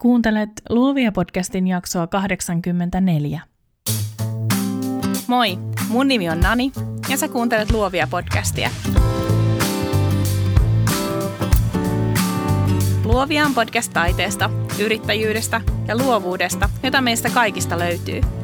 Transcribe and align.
Kuuntelet 0.00 0.50
Luovia 0.70 1.12
podcastin 1.12 1.66
jaksoa 1.66 2.06
84. 2.06 3.40
Moi, 5.26 5.58
mun 5.88 6.08
nimi 6.08 6.30
on 6.30 6.40
Nani 6.40 6.72
ja 7.08 7.16
sä 7.16 7.28
kuuntelet 7.28 7.70
Luovia 7.70 8.06
podcastia. 8.10 8.70
Luovia 13.04 13.46
on 13.46 13.54
podcast 13.54 13.92
taiteesta, 13.92 14.50
yrittäjyydestä 14.82 15.60
ja 15.88 15.96
luovuudesta, 15.96 16.68
jota 16.82 17.00
meistä 17.00 17.30
kaikista 17.30 17.78
löytyy– 17.78 18.20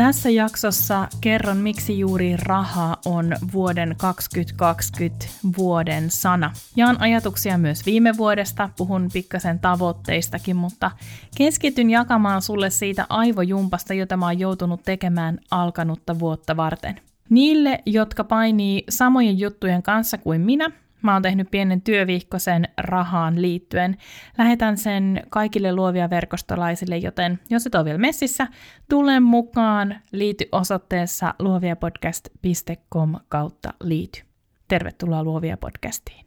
Tässä 0.00 0.30
jaksossa 0.30 1.08
kerron, 1.20 1.56
miksi 1.56 1.98
juuri 1.98 2.36
raha 2.36 2.96
on 3.04 3.36
vuoden 3.52 3.94
2020 3.98 5.26
vuoden 5.58 6.10
sana. 6.10 6.52
Jaan 6.76 7.00
ajatuksia 7.00 7.58
myös 7.58 7.86
viime 7.86 8.16
vuodesta, 8.16 8.68
puhun 8.76 9.08
pikkasen 9.12 9.58
tavoitteistakin, 9.58 10.56
mutta 10.56 10.90
keskityn 11.36 11.90
jakamaan 11.90 12.42
sulle 12.42 12.70
siitä 12.70 13.06
aivojumpasta, 13.08 13.94
jota 13.94 14.16
mä 14.16 14.26
oon 14.26 14.38
joutunut 14.38 14.82
tekemään 14.82 15.38
alkanutta 15.50 16.18
vuotta 16.18 16.56
varten. 16.56 17.00
Niille, 17.30 17.78
jotka 17.86 18.24
painii 18.24 18.84
samojen 18.88 19.38
juttujen 19.38 19.82
kanssa 19.82 20.18
kuin 20.18 20.40
minä, 20.40 20.70
Mä 21.02 21.12
oon 21.12 21.22
tehnyt 21.22 21.50
pienen 21.50 21.82
työviikkosen 21.82 22.68
rahaan 22.78 23.42
liittyen. 23.42 23.96
Lähetän 24.38 24.76
sen 24.76 25.22
kaikille 25.28 25.74
luovia 25.74 26.10
verkostolaisille, 26.10 26.96
joten 26.96 27.40
jos 27.50 27.66
et 27.66 27.74
ole 27.74 27.84
vielä 27.84 27.98
messissä, 27.98 28.46
tule 28.88 29.20
mukaan, 29.20 29.96
liity 30.12 30.48
osoitteessa 30.52 31.34
luoviapodcast.com 31.38 33.14
kautta 33.28 33.74
liity. 33.80 34.22
Tervetuloa 34.68 35.24
Luovia 35.24 35.56
podcastiin. 35.56 36.26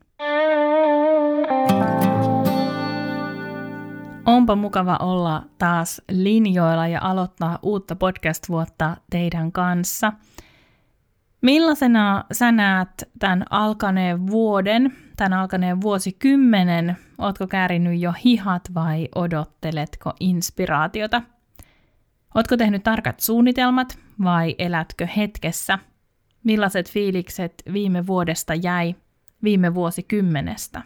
Onpa 4.25 4.55
mukava 4.55 4.97
olla 4.97 5.43
taas 5.57 6.01
linjoilla 6.11 6.87
ja 6.87 6.99
aloittaa 7.01 7.59
uutta 7.61 7.95
podcast-vuotta 7.95 8.97
teidän 9.09 9.51
kanssa– 9.51 10.13
Millaisena 11.43 12.23
sä 12.31 12.51
näet 12.51 13.09
tämän 13.19 13.45
alkaneen 13.49 14.27
vuoden, 14.27 14.95
tämän 15.17 15.39
alkaneen 15.39 15.81
vuosikymmenen? 15.81 16.97
Ootko 17.17 17.47
käärinyt 17.47 17.99
jo 17.99 18.13
hihat 18.25 18.69
vai 18.73 19.07
odotteletko 19.15 20.13
inspiraatiota? 20.19 21.21
Ootko 22.35 22.57
tehnyt 22.57 22.83
tarkat 22.83 23.19
suunnitelmat 23.19 23.97
vai 24.23 24.55
elätkö 24.57 25.07
hetkessä? 25.17 25.79
Millaiset 26.43 26.91
fiilikset 26.91 27.53
viime 27.73 28.07
vuodesta 28.07 28.53
jäi 28.53 28.95
viime 29.43 29.73
vuosikymmenestä? 29.73 30.81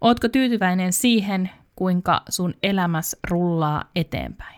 Ootko 0.00 0.28
tyytyväinen 0.28 0.92
siihen, 0.92 1.50
kuinka 1.74 2.22
sun 2.28 2.54
elämäs 2.62 3.16
rullaa 3.30 3.84
eteenpäin? 3.96 4.55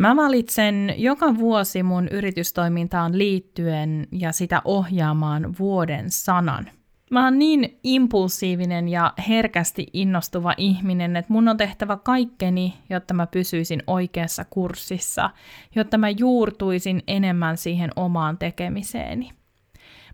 Mä 0.00 0.16
valitsen 0.16 0.94
joka 0.96 1.36
vuosi 1.38 1.82
mun 1.82 2.08
yritystoimintaan 2.08 3.18
liittyen 3.18 4.06
ja 4.12 4.32
sitä 4.32 4.62
ohjaamaan 4.64 5.54
vuoden 5.58 6.10
sanan. 6.10 6.70
Mä 7.10 7.24
oon 7.24 7.38
niin 7.38 7.78
impulsiivinen 7.84 8.88
ja 8.88 9.12
herkästi 9.28 9.86
innostuva 9.92 10.54
ihminen, 10.56 11.16
että 11.16 11.32
mun 11.32 11.48
on 11.48 11.56
tehtävä 11.56 11.96
kaikkeni, 11.96 12.74
jotta 12.90 13.14
mä 13.14 13.26
pysyisin 13.26 13.82
oikeassa 13.86 14.44
kurssissa, 14.44 15.30
jotta 15.74 15.98
mä 15.98 16.10
juurtuisin 16.10 17.02
enemmän 17.06 17.56
siihen 17.56 17.90
omaan 17.96 18.38
tekemiseeni. 18.38 19.30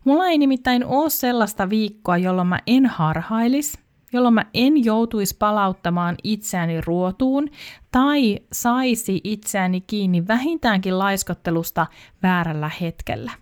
Mulla 0.05 0.27
ei 0.27 0.39
nimittäin 0.39 0.85
ole 0.85 1.11
sellaista 1.11 1.71
viikkoa, 1.71 2.17
jolloin 2.17 2.49
mä 2.49 2.59
en 2.67 2.87
harhailis, 2.87 3.86
jolloin 4.17 4.35
mä 4.35 4.45
en 4.55 4.85
joutuisi 4.85 5.37
palauttamaan 5.39 6.17
itseäni 6.25 6.81
ruotuun 6.81 7.49
tai 7.93 8.39
saisi 8.53 9.21
itseäni 9.25 9.81
kiinni 9.81 10.27
vähintäänkin 10.27 10.99
laiskottelusta 10.99 11.87
väärällä 12.23 12.71
hetkellä. 12.81 13.33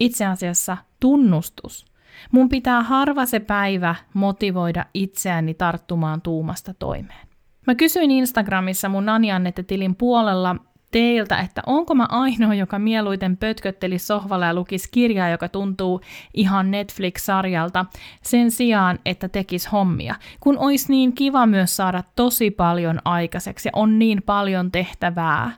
Itse 0.00 0.26
asiassa 0.26 0.76
tunnustus. 1.00 1.86
Mun 2.32 2.48
pitää 2.48 2.82
harva 2.82 3.26
se 3.26 3.40
päivä 3.40 3.94
motivoida 4.14 4.86
itseäni 4.94 5.54
tarttumaan 5.54 6.22
tuumasta 6.22 6.74
toimeen. 6.74 7.28
Mä 7.66 7.74
kysyin 7.74 8.10
Instagramissa 8.10 8.88
mun 8.88 9.08
Anjannette-tilin 9.08 9.96
puolella 9.96 10.56
teiltä, 10.90 11.38
että 11.38 11.62
onko 11.66 11.94
mä 11.94 12.06
ainoa, 12.10 12.54
joka 12.54 12.78
mieluiten 12.78 13.36
pötkötteli 13.36 13.98
sohvalla 13.98 14.46
ja 14.46 14.54
lukisi 14.54 14.88
kirjaa, 14.90 15.28
joka 15.28 15.48
tuntuu 15.48 16.00
ihan 16.34 16.70
Netflix-sarjalta, 16.70 17.86
sen 18.22 18.50
sijaan, 18.50 18.98
että 19.04 19.28
tekis 19.28 19.72
hommia, 19.72 20.14
kun 20.40 20.58
olisi 20.58 20.92
niin 20.92 21.12
kiva 21.12 21.46
myös 21.46 21.76
saada 21.76 22.02
tosi 22.16 22.50
paljon 22.50 22.98
aikaiseksi 23.04 23.68
ja 23.68 23.72
on 23.74 23.98
niin 23.98 24.22
paljon 24.22 24.72
tehtävää. 24.72 25.50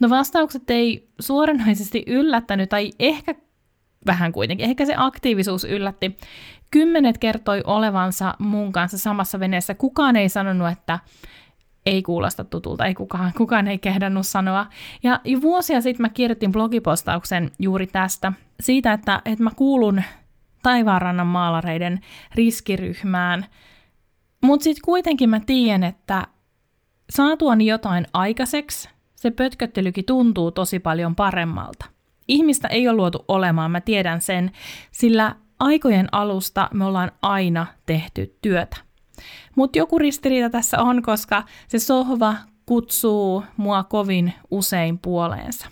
No 0.00 0.10
vastaukset 0.10 0.70
ei 0.70 1.08
suoranaisesti 1.20 2.04
yllättänyt, 2.06 2.68
tai 2.68 2.90
ehkä 2.98 3.34
vähän 4.06 4.32
kuitenkin, 4.32 4.66
ehkä 4.66 4.86
se 4.86 4.94
aktiivisuus 4.96 5.64
yllätti. 5.64 6.18
Kymmenet 6.70 7.18
kertoi 7.18 7.62
olevansa 7.66 8.34
mun 8.38 8.72
kanssa 8.72 8.98
samassa 8.98 9.40
veneessä. 9.40 9.74
Kukaan 9.74 10.16
ei 10.16 10.28
sanonut, 10.28 10.68
että 10.68 10.98
ei 11.86 12.02
kuulosta 12.02 12.44
tutulta, 12.44 12.86
ei 12.86 12.94
kukaan, 12.94 13.32
kukaan 13.36 13.68
ei 13.68 13.78
kehdannut 13.78 14.26
sanoa. 14.26 14.66
Ja 15.02 15.20
jo 15.24 15.40
vuosia 15.40 15.80
sitten 15.80 16.04
mä 16.04 16.08
kirjoitin 16.08 16.52
blogipostauksen 16.52 17.50
juuri 17.58 17.86
tästä, 17.86 18.32
siitä, 18.60 18.92
että, 18.92 19.22
että 19.24 19.44
mä 19.44 19.50
kuulun 19.56 20.02
taivaanrannan 20.62 21.26
maalareiden 21.26 22.00
riskiryhmään, 22.34 23.46
mutta 24.42 24.64
sitten 24.64 24.84
kuitenkin 24.84 25.30
mä 25.30 25.40
tiedän, 25.40 25.84
että 25.84 26.26
saatuani 27.10 27.66
jotain 27.66 28.06
aikaiseksi, 28.12 28.88
se 29.16 29.30
pötköttelykin 29.30 30.04
tuntuu 30.04 30.50
tosi 30.50 30.78
paljon 30.78 31.14
paremmalta. 31.14 31.86
Ihmistä 32.28 32.68
ei 32.68 32.88
ole 32.88 32.96
luotu 32.96 33.24
olemaan, 33.28 33.70
mä 33.70 33.80
tiedän 33.80 34.20
sen, 34.20 34.50
sillä 34.92 35.36
aikojen 35.58 36.08
alusta 36.12 36.68
me 36.74 36.84
ollaan 36.84 37.12
aina 37.22 37.66
tehty 37.86 38.38
työtä. 38.42 38.89
Mutta 39.56 39.78
joku 39.78 39.98
ristiriita 39.98 40.50
tässä 40.50 40.78
on, 40.78 41.02
koska 41.02 41.42
se 41.68 41.78
sohva 41.78 42.36
kutsuu 42.66 43.44
mua 43.56 43.84
kovin 43.84 44.32
usein 44.50 44.98
puoleensa. 44.98 45.66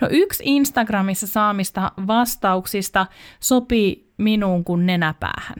No 0.00 0.08
yksi 0.10 0.42
Instagramissa 0.46 1.26
saamista 1.26 1.92
vastauksista 2.06 3.06
sopii 3.40 4.12
minuun 4.18 4.64
kuin 4.64 4.86
nenäpäähän. 4.86 5.56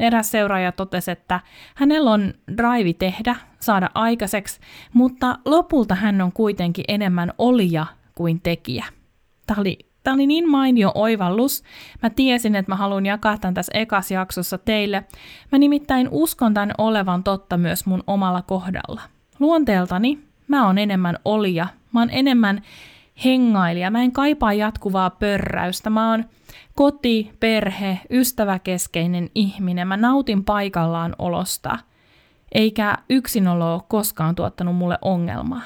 Eräs 0.00 0.30
seuraaja 0.30 0.72
totesi, 0.72 1.10
että 1.10 1.40
hänellä 1.74 2.10
on 2.10 2.34
drive 2.56 2.92
tehdä, 2.92 3.36
saada 3.60 3.90
aikaiseksi, 3.94 4.60
mutta 4.92 5.38
lopulta 5.44 5.94
hän 5.94 6.20
on 6.20 6.32
kuitenkin 6.32 6.84
enemmän 6.88 7.32
olija 7.38 7.86
kuin 8.14 8.40
tekijä. 8.40 8.84
Tämä 9.46 9.60
oli 9.60 9.78
Tämä 10.06 10.14
oli 10.14 10.26
niin 10.26 10.50
mainio 10.50 10.92
oivallus. 10.94 11.62
Mä 12.02 12.10
tiesin, 12.10 12.54
että 12.56 12.72
mä 12.72 12.76
haluan 12.76 13.06
jakaa 13.06 13.38
tämän 13.38 13.54
tässä 13.54 13.72
ekas 13.74 14.10
jaksossa 14.10 14.58
teille. 14.58 15.04
Mä 15.52 15.58
nimittäin 15.58 16.08
uskon 16.10 16.54
tämän 16.54 16.70
olevan 16.78 17.24
totta 17.24 17.56
myös 17.56 17.86
mun 17.86 18.04
omalla 18.06 18.42
kohdalla. 18.42 19.00
Luonteeltani 19.40 20.18
mä 20.48 20.66
oon 20.66 20.78
enemmän 20.78 21.18
olija, 21.24 21.66
mä 21.92 22.00
oon 22.00 22.08
enemmän 22.12 22.62
hengailija, 23.24 23.90
mä 23.90 24.02
en 24.02 24.12
kaipaa 24.12 24.52
jatkuvaa 24.52 25.10
pörräystä, 25.10 25.90
mä 25.90 26.10
oon 26.10 26.24
koti, 26.74 27.32
perhe, 27.40 28.00
ystäväkeskeinen 28.10 29.30
ihminen, 29.34 29.88
mä 29.88 29.96
nautin 29.96 30.44
paikallaan 30.44 31.16
olosta, 31.18 31.78
eikä 32.52 32.98
yksinolo 33.10 33.74
ole 33.74 33.82
koskaan 33.88 34.34
tuottanut 34.34 34.76
mulle 34.76 34.98
ongelmaa. 35.02 35.62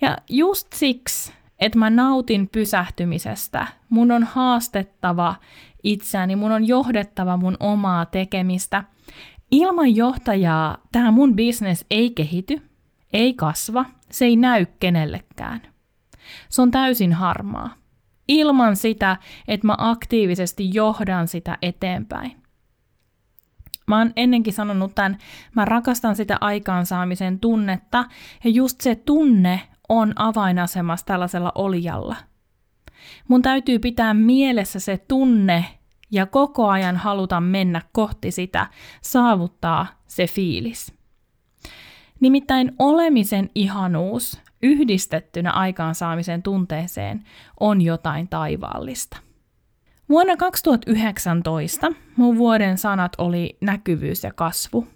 Ja 0.00 0.16
just 0.28 0.68
siksi 0.74 1.32
että 1.62 1.78
mä 1.78 1.90
nautin 1.90 2.48
pysähtymisestä. 2.48 3.66
Mun 3.88 4.10
on 4.10 4.24
haastettava 4.24 5.34
itseäni, 5.82 6.36
mun 6.36 6.52
on 6.52 6.68
johdettava 6.68 7.36
mun 7.36 7.56
omaa 7.60 8.06
tekemistä. 8.06 8.84
Ilman 9.50 9.96
johtajaa 9.96 10.78
tämä 10.92 11.10
mun 11.10 11.36
business 11.36 11.84
ei 11.90 12.10
kehity, 12.10 12.62
ei 13.12 13.34
kasva, 13.34 13.84
se 14.10 14.24
ei 14.24 14.36
näy 14.36 14.66
kenellekään. 14.80 15.62
Se 16.48 16.62
on 16.62 16.70
täysin 16.70 17.12
harmaa. 17.12 17.74
Ilman 18.28 18.76
sitä, 18.76 19.16
että 19.48 19.66
mä 19.66 19.74
aktiivisesti 19.78 20.70
johdan 20.74 21.28
sitä 21.28 21.58
eteenpäin. 21.62 22.36
Mä 23.86 23.98
oon 23.98 24.12
ennenkin 24.16 24.52
sanonut 24.52 24.94
tämän, 24.94 25.18
mä 25.56 25.64
rakastan 25.64 26.16
sitä 26.16 26.38
aikaansaamisen 26.40 27.40
tunnetta, 27.40 28.04
ja 28.44 28.50
just 28.50 28.80
se 28.80 28.94
tunne 28.94 29.60
on 29.92 30.12
avainasemassa 30.16 31.06
tällaisella 31.06 31.52
olijalla. 31.54 32.16
Mun 33.28 33.42
täytyy 33.42 33.78
pitää 33.78 34.14
mielessä 34.14 34.80
se 34.80 34.98
tunne 35.08 35.64
ja 36.10 36.26
koko 36.26 36.68
ajan 36.68 36.96
haluta 36.96 37.40
mennä 37.40 37.82
kohti 37.92 38.30
sitä, 38.30 38.66
saavuttaa 39.02 39.86
se 40.06 40.26
fiilis. 40.26 40.94
Nimittäin 42.20 42.72
olemisen 42.78 43.50
ihanuus 43.54 44.40
yhdistettynä 44.62 45.50
aikaansaamisen 45.50 46.42
tunteeseen 46.42 47.24
on 47.60 47.80
jotain 47.80 48.28
taivaallista. 48.28 49.16
Vuonna 50.08 50.36
2019 50.36 51.92
mun 52.16 52.38
vuoden 52.38 52.78
sanat 52.78 53.12
oli 53.18 53.56
näkyvyys 53.60 54.24
ja 54.24 54.32
kasvu. 54.32 54.86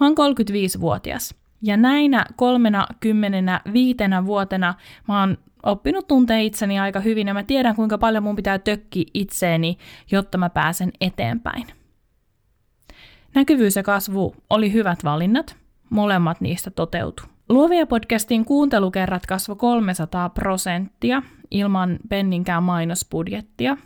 Mä 0.00 0.06
oon 0.06 0.14
35-vuotias 0.18 1.43
ja 1.64 1.76
näinä 1.76 2.26
kolmena 2.36 2.86
kymmenenä 3.00 3.60
viitenä 3.72 4.26
vuotena 4.26 4.74
mä 5.08 5.20
oon 5.20 5.38
oppinut 5.62 6.08
tuntea 6.08 6.38
itseni 6.38 6.78
aika 6.78 7.00
hyvin 7.00 7.28
ja 7.28 7.34
mä 7.34 7.42
tiedän 7.42 7.76
kuinka 7.76 7.98
paljon 7.98 8.22
mun 8.22 8.36
pitää 8.36 8.58
tökki 8.58 9.06
itseeni, 9.14 9.78
jotta 10.10 10.38
mä 10.38 10.50
pääsen 10.50 10.90
eteenpäin. 11.00 11.66
Näkyvyys 13.34 13.76
ja 13.76 13.82
kasvu 13.82 14.34
oli 14.50 14.72
hyvät 14.72 15.04
valinnat, 15.04 15.56
molemmat 15.90 16.40
niistä 16.40 16.70
toteutu. 16.70 17.22
Luovia 17.48 17.86
podcastin 17.86 18.44
kuuntelukerrat 18.44 19.26
kasvoi 19.26 19.56
300 19.56 20.28
prosenttia 20.28 21.22
ilman 21.50 21.98
penninkään 22.08 22.62
mainosbudjettia. 22.62 23.76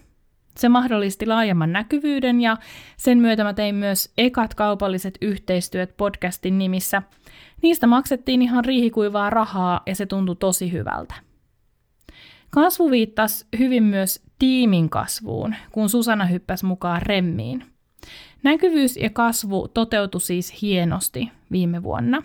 Se 0.59 0.69
mahdollisti 0.69 1.27
laajemman 1.27 1.73
näkyvyyden 1.73 2.41
ja 2.41 2.57
sen 2.97 3.19
myötä 3.19 3.45
mä 3.45 3.55
tein 3.55 3.75
myös 3.75 4.13
ekat 4.19 4.55
kaupalliset 4.55 5.19
yhteistyöt 5.21 5.97
podcastin 5.97 6.59
nimissä. 6.59 7.03
Niistä 7.63 7.87
maksettiin 7.87 8.43
ihan 8.43 8.65
riihikuivaa 8.65 9.31
rahaa 9.31 9.81
ja 9.87 9.95
se 9.95 10.07
tuntui 10.07 10.37
tosi 10.37 10.73
hyvältä. 10.73 11.15
Kasvu 12.51 12.91
viittasi 12.91 13.47
hyvin 13.59 13.83
myös 13.83 14.23
tiimin 14.39 14.91
kasvuun, 14.91 15.55
kun 15.73 15.89
Susanna 15.89 16.25
hyppäsi 16.25 16.67
mukaan 16.67 17.03
remmiin. 17.03 17.65
Näkyvyys 18.43 18.97
ja 18.97 19.11
kasvu 19.11 19.69
toteutui 19.69 20.21
siis 20.21 20.63
hienosti 20.63 21.31
viime 21.53 21.83
vuonna. 21.83 22.23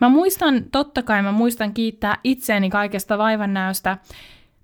Mä 0.00 0.08
muistan, 0.08 0.64
totta 0.72 1.02
kai 1.02 1.22
mä 1.22 1.32
muistan 1.32 1.74
kiittää 1.74 2.18
itseäni 2.24 2.70
kaikesta 2.70 3.18
vaivannäöstä, 3.18 3.98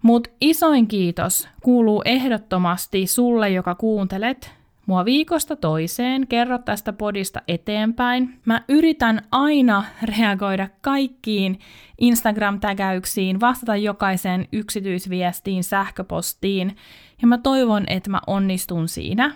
mutta 0.07 0.31
isoin 0.41 0.89
kiitos 0.89 1.49
kuuluu 1.63 2.03
ehdottomasti 2.05 3.07
sulle, 3.07 3.51
joka 3.51 3.75
kuuntelet 3.75 4.55
mua 4.87 5.05
viikosta 5.05 5.57
toiseen, 5.57 6.27
kerro 6.27 6.59
tästä 6.59 6.93
podista 6.93 7.43
eteenpäin. 7.49 8.41
Mä 8.45 8.63
yritän 8.69 9.23
aina 9.31 9.85
reagoida 10.03 10.69
kaikkiin 10.81 11.59
Instagram-tägäyksiin, 12.01 13.41
vastata 13.41 13.77
jokaiseen 13.77 14.49
yksityisviestiin, 14.53 15.65
sähköpostiin, 15.65 16.77
ja 17.23 17.29
mä 17.29 17.39
toivon, 17.39 17.85
että 17.87 18.11
mä 18.11 18.21
onnistun 18.27 18.89
siinä. 18.89 19.35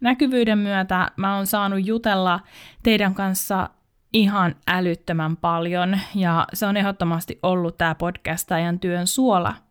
Näkyvyyden 0.00 0.58
myötä 0.58 1.10
mä 1.16 1.36
oon 1.36 1.46
saanut 1.46 1.86
jutella 1.86 2.40
teidän 2.82 3.14
kanssa 3.14 3.70
ihan 4.12 4.54
älyttömän 4.66 5.36
paljon, 5.36 5.98
ja 6.14 6.46
se 6.54 6.66
on 6.66 6.76
ehdottomasti 6.76 7.38
ollut 7.42 7.78
tämä 7.78 7.94
podcastajan 7.94 8.80
työn 8.80 9.06
suola– 9.06 9.54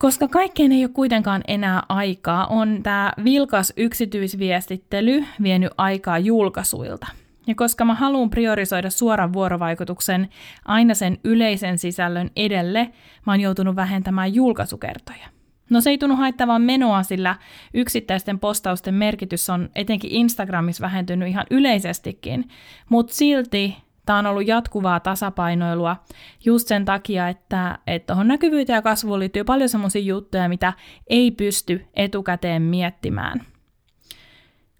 koska 0.00 0.28
kaikkeen 0.28 0.72
ei 0.72 0.84
ole 0.84 0.90
kuitenkaan 0.94 1.42
enää 1.48 1.82
aikaa, 1.88 2.46
on 2.46 2.80
tämä 2.82 3.12
vilkas 3.24 3.72
yksityisviestittely 3.76 5.24
vienyt 5.42 5.72
aikaa 5.78 6.18
julkaisuilta. 6.18 7.06
Ja 7.46 7.54
koska 7.54 7.84
mä 7.84 7.94
haluan 7.94 8.30
priorisoida 8.30 8.90
suoran 8.90 9.32
vuorovaikutuksen 9.32 10.28
aina 10.64 10.94
sen 10.94 11.18
yleisen 11.24 11.78
sisällön 11.78 12.30
edelle, 12.36 12.90
mä 13.26 13.32
oon 13.32 13.40
joutunut 13.40 13.76
vähentämään 13.76 14.34
julkaisukertoja. 14.34 15.28
No 15.70 15.80
se 15.80 15.90
ei 15.90 15.98
tunnu 15.98 16.16
haittavan 16.16 16.62
menoa, 16.62 17.02
sillä 17.02 17.36
yksittäisten 17.74 18.38
postausten 18.38 18.94
merkitys 18.94 19.50
on 19.50 19.68
etenkin 19.74 20.10
Instagramissa 20.10 20.82
vähentynyt 20.82 21.28
ihan 21.28 21.46
yleisestikin, 21.50 22.48
mutta 22.88 23.14
silti 23.14 23.76
Tämä 24.10 24.18
on 24.18 24.26
ollut 24.26 24.46
jatkuvaa 24.46 25.00
tasapainoilua 25.00 25.96
just 26.44 26.68
sen 26.68 26.84
takia, 26.84 27.28
että 27.28 27.78
tuohon 28.06 28.28
näkyvyyteen 28.28 28.76
ja 28.76 28.82
kasvuun 28.82 29.18
liittyy 29.18 29.44
paljon 29.44 29.68
sellaisia 29.68 30.02
juttuja, 30.02 30.48
mitä 30.48 30.72
ei 31.06 31.30
pysty 31.30 31.86
etukäteen 31.94 32.62
miettimään. 32.62 33.40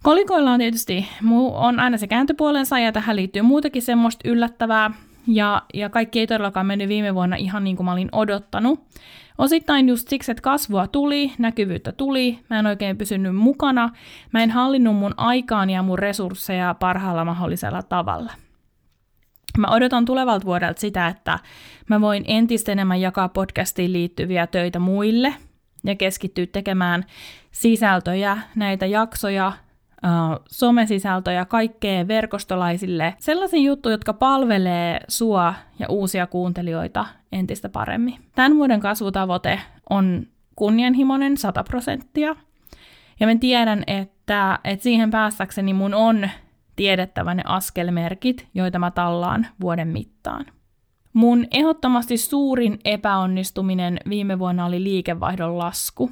Kolikoilla 0.02 0.50
on 0.50 0.58
tietysti 0.58 1.08
on 1.52 1.80
aina 1.80 1.96
se 1.96 2.06
kääntöpuolensa 2.06 2.78
ja 2.78 2.92
tähän 2.92 3.16
liittyy 3.16 3.42
muutakin 3.42 3.82
semmoista 3.82 4.28
yllättävää, 4.28 4.90
ja, 5.26 5.62
ja 5.74 5.88
kaikki 5.88 6.20
ei 6.20 6.26
todellakaan 6.26 6.66
mennyt 6.66 6.88
viime 6.88 7.14
vuonna 7.14 7.36
ihan 7.36 7.64
niin 7.64 7.76
kuin 7.76 7.84
mä 7.84 7.92
olin 7.92 8.08
odottanut. 8.12 8.80
Osittain 9.38 9.88
just 9.88 10.08
siksi, 10.08 10.30
että 10.30 10.42
kasvua 10.42 10.86
tuli, 10.86 11.32
näkyvyyttä 11.38 11.92
tuli, 11.92 12.38
mä 12.50 12.58
en 12.58 12.66
oikein 12.66 12.98
pysynyt 12.98 13.36
mukana, 13.36 13.90
mä 14.32 14.42
en 14.42 14.50
hallinnut 14.50 14.96
mun 14.96 15.14
aikaani 15.16 15.74
ja 15.74 15.82
mun 15.82 15.98
resursseja 15.98 16.74
parhaalla 16.74 17.24
mahdollisella 17.24 17.82
tavalla. 17.82 18.32
Mä 19.58 19.66
odotan 19.70 20.04
tulevalta 20.04 20.46
vuodelta 20.46 20.80
sitä, 20.80 21.08
että 21.08 21.38
mä 21.88 22.00
voin 22.00 22.24
entistä 22.26 22.72
enemmän 22.72 23.00
jakaa 23.00 23.28
podcastiin 23.28 23.92
liittyviä 23.92 24.46
töitä 24.46 24.78
muille 24.78 25.34
ja 25.84 25.94
keskittyä 25.94 26.46
tekemään 26.46 27.04
sisältöjä, 27.50 28.38
näitä 28.54 28.86
jaksoja, 28.86 29.52
somesisältöjä 30.50 31.44
kaikkeen 31.44 32.08
verkostolaisille. 32.08 33.14
Sellaisia 33.18 33.60
juttuja, 33.60 33.94
jotka 33.94 34.12
palvelee 34.12 35.00
sua 35.08 35.54
ja 35.78 35.86
uusia 35.88 36.26
kuuntelijoita 36.26 37.06
entistä 37.32 37.68
paremmin. 37.68 38.18
Tämän 38.34 38.56
vuoden 38.56 38.80
kasvutavoite 38.80 39.60
on 39.90 40.26
kunnianhimoinen 40.56 41.36
100 41.36 41.64
prosenttia. 41.64 42.36
Ja 43.20 43.26
mä 43.26 43.34
tiedän, 43.40 43.84
että, 43.86 44.58
että 44.64 44.82
siihen 44.82 45.10
päästäkseni 45.10 45.74
mun 45.74 45.94
on 45.94 46.30
tiedettävä 46.80 47.34
ne 47.34 47.42
askelmerkit, 47.46 48.48
joita 48.54 48.78
mä 48.78 48.90
tallaan 48.90 49.46
vuoden 49.60 49.88
mittaan. 49.88 50.46
Mun 51.12 51.46
ehdottomasti 51.50 52.16
suurin 52.16 52.78
epäonnistuminen 52.84 53.98
viime 54.08 54.38
vuonna 54.38 54.66
oli 54.66 54.82
liikevaihdon 54.82 55.58
lasku. 55.58 56.10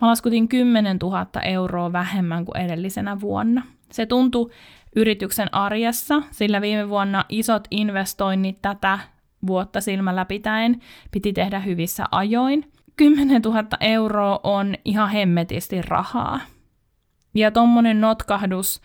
Mä 0.00 0.08
laskutin 0.08 0.48
10 0.48 0.96
000 1.02 1.26
euroa 1.44 1.92
vähemmän 1.92 2.44
kuin 2.44 2.56
edellisenä 2.56 3.20
vuonna. 3.20 3.62
Se 3.90 4.06
tuntui 4.06 4.50
yrityksen 4.96 5.54
arjessa, 5.54 6.22
sillä 6.30 6.60
viime 6.60 6.88
vuonna 6.88 7.24
isot 7.28 7.68
investoinnit 7.70 8.62
tätä 8.62 8.98
vuotta 9.46 9.80
silmällä 9.80 10.24
pitäen 10.24 10.80
piti 11.10 11.32
tehdä 11.32 11.60
hyvissä 11.60 12.04
ajoin. 12.10 12.72
10 12.96 13.42
000 13.42 13.64
euroa 13.80 14.40
on 14.42 14.74
ihan 14.84 15.10
hemmetisti 15.10 15.82
rahaa. 15.82 16.40
Ja 17.34 17.50
tommonen 17.50 18.00
notkahdus 18.00 18.80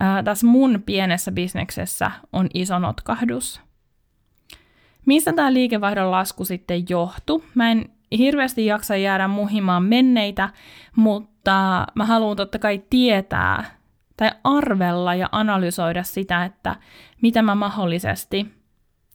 ää, 0.00 0.22
tässä 0.22 0.46
mun 0.46 0.82
pienessä 0.86 1.32
bisneksessä 1.32 2.10
on 2.32 2.48
iso 2.54 2.78
notkahdus. 2.78 3.60
Mistä 5.06 5.32
tämä 5.32 5.52
liikevaihdon 5.52 6.10
lasku 6.10 6.44
sitten 6.44 6.84
johtuu? 6.88 7.44
Mä 7.54 7.70
en 7.70 7.90
hirveästi 8.18 8.66
jaksa 8.66 8.96
jäädä 8.96 9.28
muhimaan 9.28 9.82
menneitä, 9.84 10.48
mutta 10.96 11.86
mä 11.94 12.04
haluan 12.04 12.36
totta 12.36 12.58
kai 12.58 12.82
tietää 12.90 13.64
tai 14.16 14.30
arvella 14.44 15.14
ja 15.14 15.28
analysoida 15.32 16.02
sitä, 16.02 16.44
että 16.44 16.76
mitä 17.22 17.42
mä 17.42 17.54
mahdollisesti 17.54 18.46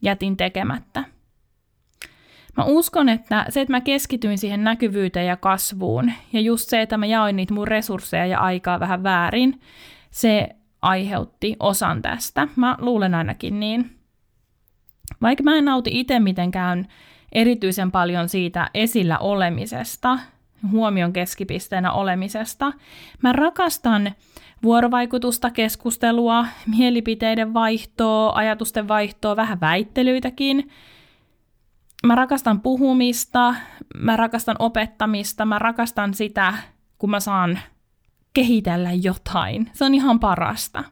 jätin 0.01 0.37
tekemättä. 0.37 1.03
Mä 2.57 2.63
uskon, 2.63 3.09
että 3.09 3.45
se, 3.49 3.61
että 3.61 3.71
mä 3.71 3.81
keskityin 3.81 4.37
siihen 4.37 4.63
näkyvyyteen 4.63 5.27
ja 5.27 5.37
kasvuun, 5.37 6.11
ja 6.33 6.39
just 6.39 6.69
se, 6.69 6.81
että 6.81 6.97
mä 6.97 7.05
jaoin 7.05 7.35
niitä 7.35 7.53
mun 7.53 7.67
resursseja 7.67 8.25
ja 8.25 8.39
aikaa 8.39 8.79
vähän 8.79 9.03
väärin, 9.03 9.61
se 10.11 10.49
aiheutti 10.85 11.55
osan 11.59 12.01
tästä. 12.01 12.47
Mä 12.55 12.77
luulen 12.79 13.15
ainakin 13.15 13.59
niin. 13.59 13.99
Vaikka 15.21 15.43
mä 15.43 15.57
en 15.57 15.65
nauti 15.65 15.89
itse 15.93 16.19
mitenkään 16.19 16.87
erityisen 17.31 17.91
paljon 17.91 18.29
siitä 18.29 18.69
esillä 18.73 19.17
olemisesta, 19.17 20.19
huomion 20.71 21.13
keskipisteenä 21.13 21.91
olemisesta, 21.91 22.73
mä 23.23 23.33
rakastan 23.33 24.11
vuorovaikutusta, 24.63 25.51
keskustelua, 25.51 26.45
mielipiteiden 26.77 27.53
vaihtoa, 27.53 28.31
ajatusten 28.35 28.87
vaihtoa, 28.87 29.35
vähän 29.35 29.61
väittelyitäkin. 29.61 30.69
Mä 32.05 32.15
rakastan 32.15 32.61
puhumista, 32.61 33.55
mä 33.97 34.17
rakastan 34.17 34.55
opettamista, 34.59 35.45
mä 35.45 35.59
rakastan 35.59 36.13
sitä, 36.13 36.53
kun 36.97 37.09
mä 37.09 37.19
saan 37.19 37.59
kehitellä 38.35 38.89
jotain. 39.01 39.69
Se 39.73 39.85
on 39.85 39.93
ihan 39.93 40.19
parasta. 40.19 40.83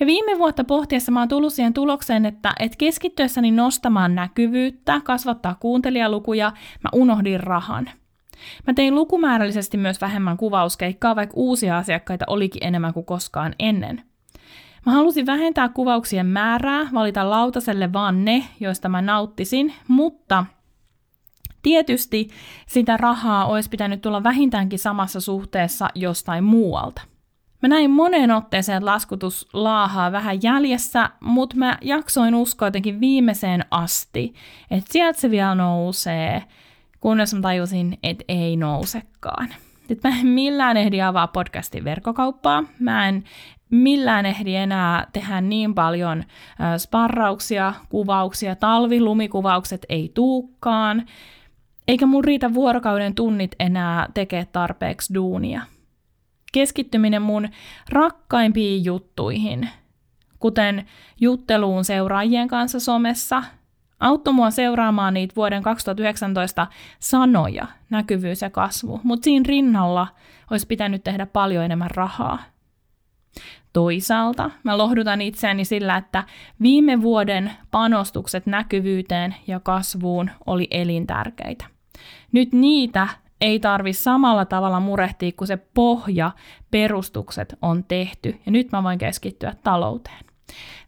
Ja 0.00 0.06
viime 0.06 0.38
vuotta 0.38 0.64
pohtiessa 0.64 1.12
mä 1.12 1.20
oon 1.20 1.28
tullut 1.28 1.52
siihen 1.52 1.74
tulokseen, 1.74 2.26
että, 2.26 2.52
että 2.58 2.76
keskittyessäni 2.78 3.50
nostamaan 3.50 4.14
näkyvyyttä, 4.14 5.00
kasvattaa 5.04 5.54
kuuntelijalukuja, 5.60 6.52
mä 6.84 6.90
unohdin 6.92 7.40
rahan. 7.40 7.90
Mä 8.66 8.74
tein 8.74 8.94
lukumäärällisesti 8.94 9.76
myös 9.76 10.00
vähemmän 10.00 10.36
kuvauskeikkaa, 10.36 11.16
vaikka 11.16 11.34
uusia 11.36 11.78
asiakkaita 11.78 12.24
olikin 12.28 12.64
enemmän 12.64 12.94
kuin 12.94 13.06
koskaan 13.06 13.54
ennen. 13.58 14.02
Mä 14.86 14.92
halusin 14.92 15.26
vähentää 15.26 15.68
kuvauksien 15.68 16.26
määrää, 16.26 16.88
valita 16.94 17.30
lautaselle 17.30 17.92
vaan 17.92 18.24
ne, 18.24 18.44
joista 18.60 18.88
mä 18.88 19.02
nauttisin, 19.02 19.72
mutta 19.88 20.44
Tietysti 21.64 22.28
sitä 22.66 22.96
rahaa 22.96 23.46
olisi 23.46 23.70
pitänyt 23.70 24.02
tulla 24.02 24.22
vähintäänkin 24.22 24.78
samassa 24.78 25.20
suhteessa 25.20 25.88
jostain 25.94 26.44
muualta. 26.44 27.02
Mä 27.62 27.68
näin 27.68 27.90
moneen 27.90 28.30
otteeseen, 28.30 28.76
että 28.76 28.90
laskutus 28.90 29.48
laahaa 29.52 30.12
vähän 30.12 30.42
jäljessä, 30.42 31.10
mutta 31.20 31.56
mä 31.56 31.78
jaksoin 31.80 32.34
uskoa 32.34 32.68
jotenkin 32.68 33.00
viimeiseen 33.00 33.64
asti, 33.70 34.34
että 34.70 34.92
sieltä 34.92 35.20
se 35.20 35.30
vielä 35.30 35.54
nousee, 35.54 36.42
kunnes 37.00 37.34
mä 37.34 37.40
tajusin, 37.40 37.98
että 38.02 38.24
ei 38.28 38.56
nousekaan. 38.56 39.48
Nyt 39.88 40.02
mä 40.04 40.10
en 40.20 40.26
millään 40.26 40.76
ehdi 40.76 41.02
avaa 41.02 41.26
podcastin 41.26 41.84
verkkokauppaa. 41.84 42.64
Mä 42.80 43.08
en 43.08 43.24
millään 43.70 44.26
ehdi 44.26 44.54
enää 44.54 45.06
tehdä 45.12 45.40
niin 45.40 45.74
paljon 45.74 46.24
sparrauksia, 46.78 47.74
kuvauksia, 47.88 48.56
talvilumikuvaukset 48.56 49.86
ei 49.88 50.10
tuukkaan, 50.14 51.06
eikä 51.88 52.06
mun 52.06 52.24
riitä 52.24 52.54
vuorokauden 52.54 53.14
tunnit 53.14 53.54
enää 53.60 54.08
tekee 54.14 54.44
tarpeeksi 54.44 55.14
duunia. 55.14 55.62
Keskittyminen 56.52 57.22
mun 57.22 57.48
rakkaimpiin 57.88 58.84
juttuihin, 58.84 59.68
kuten 60.38 60.86
jutteluun 61.20 61.84
seuraajien 61.84 62.48
kanssa 62.48 62.80
somessa, 62.80 63.42
auttoi 64.00 64.34
mua 64.34 64.50
seuraamaan 64.50 65.14
niitä 65.14 65.34
vuoden 65.36 65.62
2019 65.62 66.66
sanoja, 66.98 67.66
näkyvyys 67.90 68.42
ja 68.42 68.50
kasvu, 68.50 69.00
mutta 69.02 69.24
siinä 69.24 69.44
rinnalla 69.48 70.06
olisi 70.50 70.66
pitänyt 70.66 71.04
tehdä 71.04 71.26
paljon 71.26 71.64
enemmän 71.64 71.90
rahaa. 71.90 72.38
Toisaalta 73.72 74.50
mä 74.62 74.78
lohdutan 74.78 75.20
itseäni 75.20 75.64
sillä, 75.64 75.96
että 75.96 76.24
viime 76.62 77.02
vuoden 77.02 77.52
panostukset 77.70 78.46
näkyvyyteen 78.46 79.34
ja 79.46 79.60
kasvuun 79.60 80.30
oli 80.46 80.68
elintärkeitä. 80.70 81.73
Nyt 82.34 82.52
niitä 82.52 83.08
ei 83.40 83.60
tarvi 83.60 83.92
samalla 83.92 84.44
tavalla 84.44 84.80
murehtia, 84.80 85.32
kun 85.36 85.46
se 85.46 85.56
pohja, 85.56 86.30
perustukset 86.70 87.58
on 87.62 87.84
tehty, 87.84 88.40
ja 88.46 88.52
nyt 88.52 88.72
mä 88.72 88.82
voin 88.82 88.98
keskittyä 88.98 89.54
talouteen. 89.62 90.24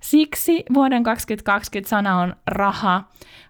Siksi 0.01 0.65
vuoden 0.75 1.03
2020 1.03 1.89
sana 1.89 2.21
on 2.21 2.37
raha. 2.47 3.05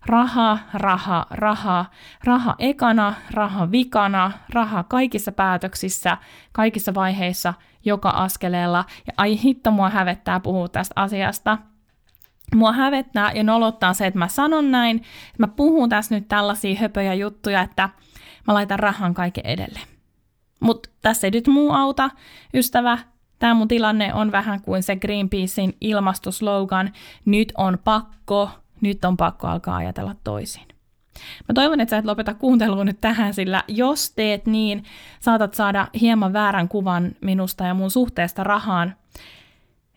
Raha, 0.07 0.59
raha, 0.75 1.27
raha. 1.31 1.85
Raha 2.25 2.55
ekana, 2.59 3.15
raha 3.31 3.73
vikana, 3.73 4.33
raha 4.53 4.83
kaikissa 4.83 5.33
päätöksissä, 5.33 6.17
kaikissa 6.53 6.95
vaiheissa, 6.95 7.55
joka 7.85 8.11
askeleella. 8.11 8.85
Ja 9.07 9.13
ai 9.17 9.43
hitto, 9.43 9.71
mua 9.71 9.91
hävettää 9.91 10.41
puhua 10.41 10.69
tästä 10.69 10.93
asiasta. 10.97 11.59
Mua 12.55 12.73
hävettää 12.73 13.33
ja 13.33 13.43
nolottaa 13.43 13.95
se, 13.95 14.07
että 14.07 14.19
mä 14.19 14.29
sanon 14.29 14.71
näin. 14.71 15.03
Mä 15.39 15.49
puhun 15.49 15.89
tässä 15.89 16.15
nyt 16.15 16.29
tällaisia 16.29 16.81
höpöjä 16.81 17.15
juttuja, 17.15 17.61
että 17.61 17.89
mä 18.47 18.55
laitan 18.55 18.79
rahan 18.79 19.15
kaiken 19.15 19.47
edelle. 19.47 19.81
Mutta 20.61 20.89
tässä 21.03 21.27
ei 21.27 21.31
nyt 21.31 21.47
muu 21.47 21.73
auta, 21.73 22.11
ystävä, 22.55 22.99
Tämä 23.39 23.55
mun 23.55 23.69
tilanne 23.69 24.15
on 24.15 24.33
vähän 24.33 24.61
kuin 24.61 24.83
se 24.83 24.97
Greenpeacein 24.97 25.77
ilmastoslogan, 25.81 26.93
nyt 27.25 27.53
on 27.57 27.79
pakko, 27.85 28.51
nyt 28.81 29.05
on 29.05 29.17
pakko 29.17 29.47
alkaa 29.47 29.77
ajatella 29.77 30.17
toisin. 30.25 30.63
Mä 31.49 31.55
toivon, 31.55 31.81
että 31.81 31.91
sä 31.91 31.99
et 31.99 32.05
lopeta 32.05 32.35
kuuntelua 32.35 32.85
nyt 32.85 33.01
tähän, 33.01 33.35
sillä 33.35 33.65
jos 33.69 34.11
teet 34.11 34.47
niin, 34.47 34.85
saatat 35.21 35.55
saada 35.55 35.89
hieman 36.01 36.33
väärän 36.33 36.69
kuvan 36.69 37.13
minusta 37.21 37.65
ja 37.65 37.75
mun 37.75 37.91
suhteesta 37.91 38.45
rahaan. 38.45 38.97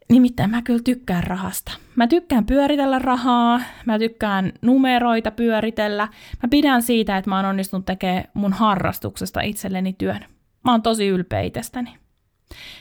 Nimittäin 0.10 0.50
mä 0.50 0.62
kyllä 0.62 0.84
tykkään 0.84 1.24
rahasta. 1.24 1.72
Mä 2.00 2.08
tykkään 2.08 2.46
pyöritellä 2.46 3.00
rahaa, 3.00 3.62
mä 3.86 4.00
tykkään 4.00 4.52
numeroita 4.62 5.32
pyöritellä. 5.32 6.08
Mä 6.44 6.50
pidän 6.50 6.82
siitä, 6.82 7.18
että 7.18 7.30
mä 7.30 7.36
oon 7.36 7.46
onnistunut 7.46 7.86
tekemään 7.86 8.24
mun 8.34 8.54
harrastuksesta 8.54 9.42
itselleni 9.42 9.94
työn. 9.94 10.26
Mä 10.64 10.72
oon 10.72 10.82
tosi 10.82 11.08
ylpeä 11.08 11.42
itsestäni. 11.42 11.98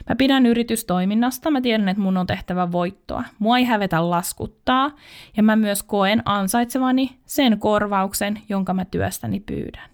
Mä 0.08 0.16
pidän 0.16 0.46
yritystoiminnasta, 0.46 1.50
mä 1.50 1.60
tiedän, 1.60 1.88
että 1.88 2.02
mun 2.02 2.16
on 2.16 2.26
tehtävä 2.26 2.72
voittoa. 2.72 3.24
Mua 3.38 3.58
ei 3.58 3.64
hävetä 3.64 4.10
laskuttaa, 4.10 4.90
ja 5.36 5.42
mä 5.42 5.56
myös 5.56 5.82
koen 5.82 6.22
ansaitsevani 6.24 7.18
sen 7.24 7.58
korvauksen, 7.58 8.38
jonka 8.48 8.74
mä 8.74 8.84
työstäni 8.84 9.40
pyydän. 9.40 9.90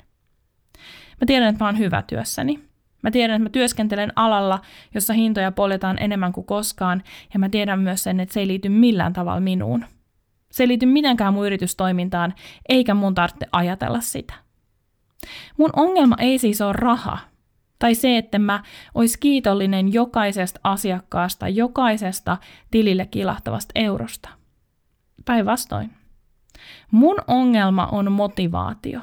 Mä 1.20 1.26
tiedän, 1.26 1.48
että 1.48 1.64
mä 1.64 1.68
oon 1.68 1.78
hyvä 1.78 2.02
työssäni. 2.02 2.63
Mä 3.04 3.10
tiedän, 3.10 3.36
että 3.36 3.42
mä 3.42 3.50
työskentelen 3.50 4.12
alalla, 4.16 4.60
jossa 4.94 5.12
hintoja 5.12 5.52
poljetaan 5.52 5.98
enemmän 6.00 6.32
kuin 6.32 6.46
koskaan, 6.46 7.02
ja 7.34 7.38
mä 7.38 7.48
tiedän 7.48 7.80
myös 7.80 8.02
sen, 8.02 8.20
että 8.20 8.32
se 8.32 8.40
ei 8.40 8.46
liity 8.46 8.68
millään 8.68 9.12
tavalla 9.12 9.40
minuun. 9.40 9.84
Se 10.52 10.62
ei 10.62 10.68
liity 10.68 10.86
mitenkään 10.86 11.34
mun 11.34 11.46
yritystoimintaan, 11.46 12.34
eikä 12.68 12.94
mun 12.94 13.14
tarvitse 13.14 13.46
ajatella 13.52 14.00
sitä. 14.00 14.34
Mun 15.58 15.70
ongelma 15.76 16.16
ei 16.18 16.38
siis 16.38 16.60
ole 16.60 16.72
raha, 16.72 17.18
tai 17.78 17.94
se, 17.94 18.18
että 18.18 18.38
mä 18.38 18.62
ois 18.94 19.16
kiitollinen 19.16 19.92
jokaisesta 19.92 20.60
asiakkaasta, 20.62 21.48
jokaisesta 21.48 22.36
tilille 22.70 23.06
kilahtavasta 23.06 23.72
eurosta. 23.74 24.28
Päinvastoin. 25.24 25.90
Mun 26.90 27.16
ongelma 27.26 27.86
on 27.86 28.12
motivaatio. 28.12 29.00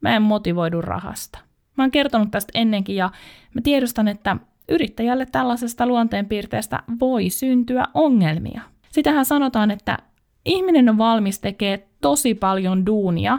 Mä 0.00 0.16
en 0.16 0.22
motivoidu 0.22 0.82
rahasta. 0.82 1.49
Mä 1.80 1.84
oon 1.84 1.90
kertonut 1.90 2.30
tästä 2.30 2.50
ennenkin 2.54 2.96
ja 2.96 3.10
mä 3.54 3.60
tiedostan, 3.60 4.08
että 4.08 4.36
yrittäjälle 4.68 5.26
tällaisesta 5.26 5.86
luonteenpiirteestä 5.86 6.82
voi 7.00 7.30
syntyä 7.30 7.84
ongelmia. 7.94 8.62
Sitähän 8.90 9.24
sanotaan, 9.24 9.70
että 9.70 9.98
ihminen 10.44 10.88
on 10.88 10.98
valmis 10.98 11.38
tekemään 11.38 11.88
tosi 12.00 12.34
paljon 12.34 12.86
duunia 12.86 13.38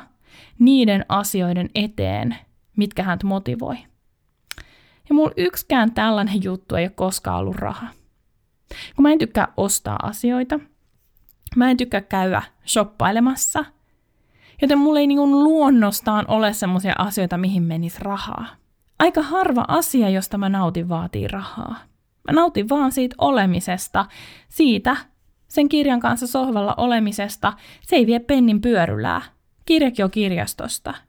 niiden 0.60 1.06
asioiden 1.10 1.70
eteen, 1.76 2.36
mitkä 2.78 3.04
hän 3.04 3.20
motivoi. 3.24 3.76
Ja 5.10 5.16
mulla 5.16 5.34
yksikään 5.38 5.94
tällainen 5.94 6.44
juttu 6.44 6.76
ei 6.76 6.84
ole 6.84 6.92
koskaan 6.96 7.40
ollut 7.40 7.56
raha. 7.56 7.88
Kun 8.96 9.04
mä 9.04 9.12
en 9.12 9.20
tykkää 9.20 9.48
ostaa 9.58 10.00
asioita, 10.04 10.60
mä 11.56 11.72
en 11.72 11.78
tykkää 11.78 12.02
käydä 12.02 12.42
shoppailemassa, 12.68 13.66
joten 14.62 14.78
mulla 14.78 15.00
ei 15.00 15.08
niin 15.08 15.44
luonnostaan 15.44 16.26
ole 16.28 16.54
semmoisia 16.54 16.94
asioita, 16.98 17.38
mihin 17.38 17.64
menisi 17.64 17.98
rahaa. 18.02 18.46
Aika 19.00 19.22
harva 19.22 19.66
asia, 19.68 20.10
josta 20.10 20.38
mä 20.38 20.50
nautin, 20.50 20.90
vaatii 20.90 21.28
rahaa. 21.28 21.76
Mä 22.28 22.34
nautin 22.34 22.70
vaan 22.70 22.92
siitä 22.92 23.16
olemisesta, 23.18 24.06
siitä 24.50 24.98
sen 25.48 25.70
kirjan 25.70 26.00
kanssa 26.00 26.28
sohvalla 26.28 26.74
olemisesta. 26.78 27.54
Se 27.82 27.96
ei 27.96 28.08
vie 28.08 28.20
pennin 28.20 28.62
pyörylää. 28.62 29.22
Kirjakin 29.66 30.06
on 30.06 30.12
kirjastosta– 30.12 30.94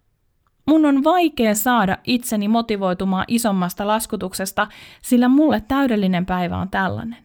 Mun 0.67 0.87
on 0.87 1.05
vaikea 1.05 1.55
saada 1.55 1.99
itseni 2.05 2.49
motivoitumaan 2.49 3.25
isommasta 3.29 3.87
laskutuksesta, 3.87 4.67
sillä 5.03 5.29
mulle 5.29 5.63
täydellinen 5.69 6.27
päivä 6.27 6.59
on 6.59 6.71
tällainen. 6.71 7.25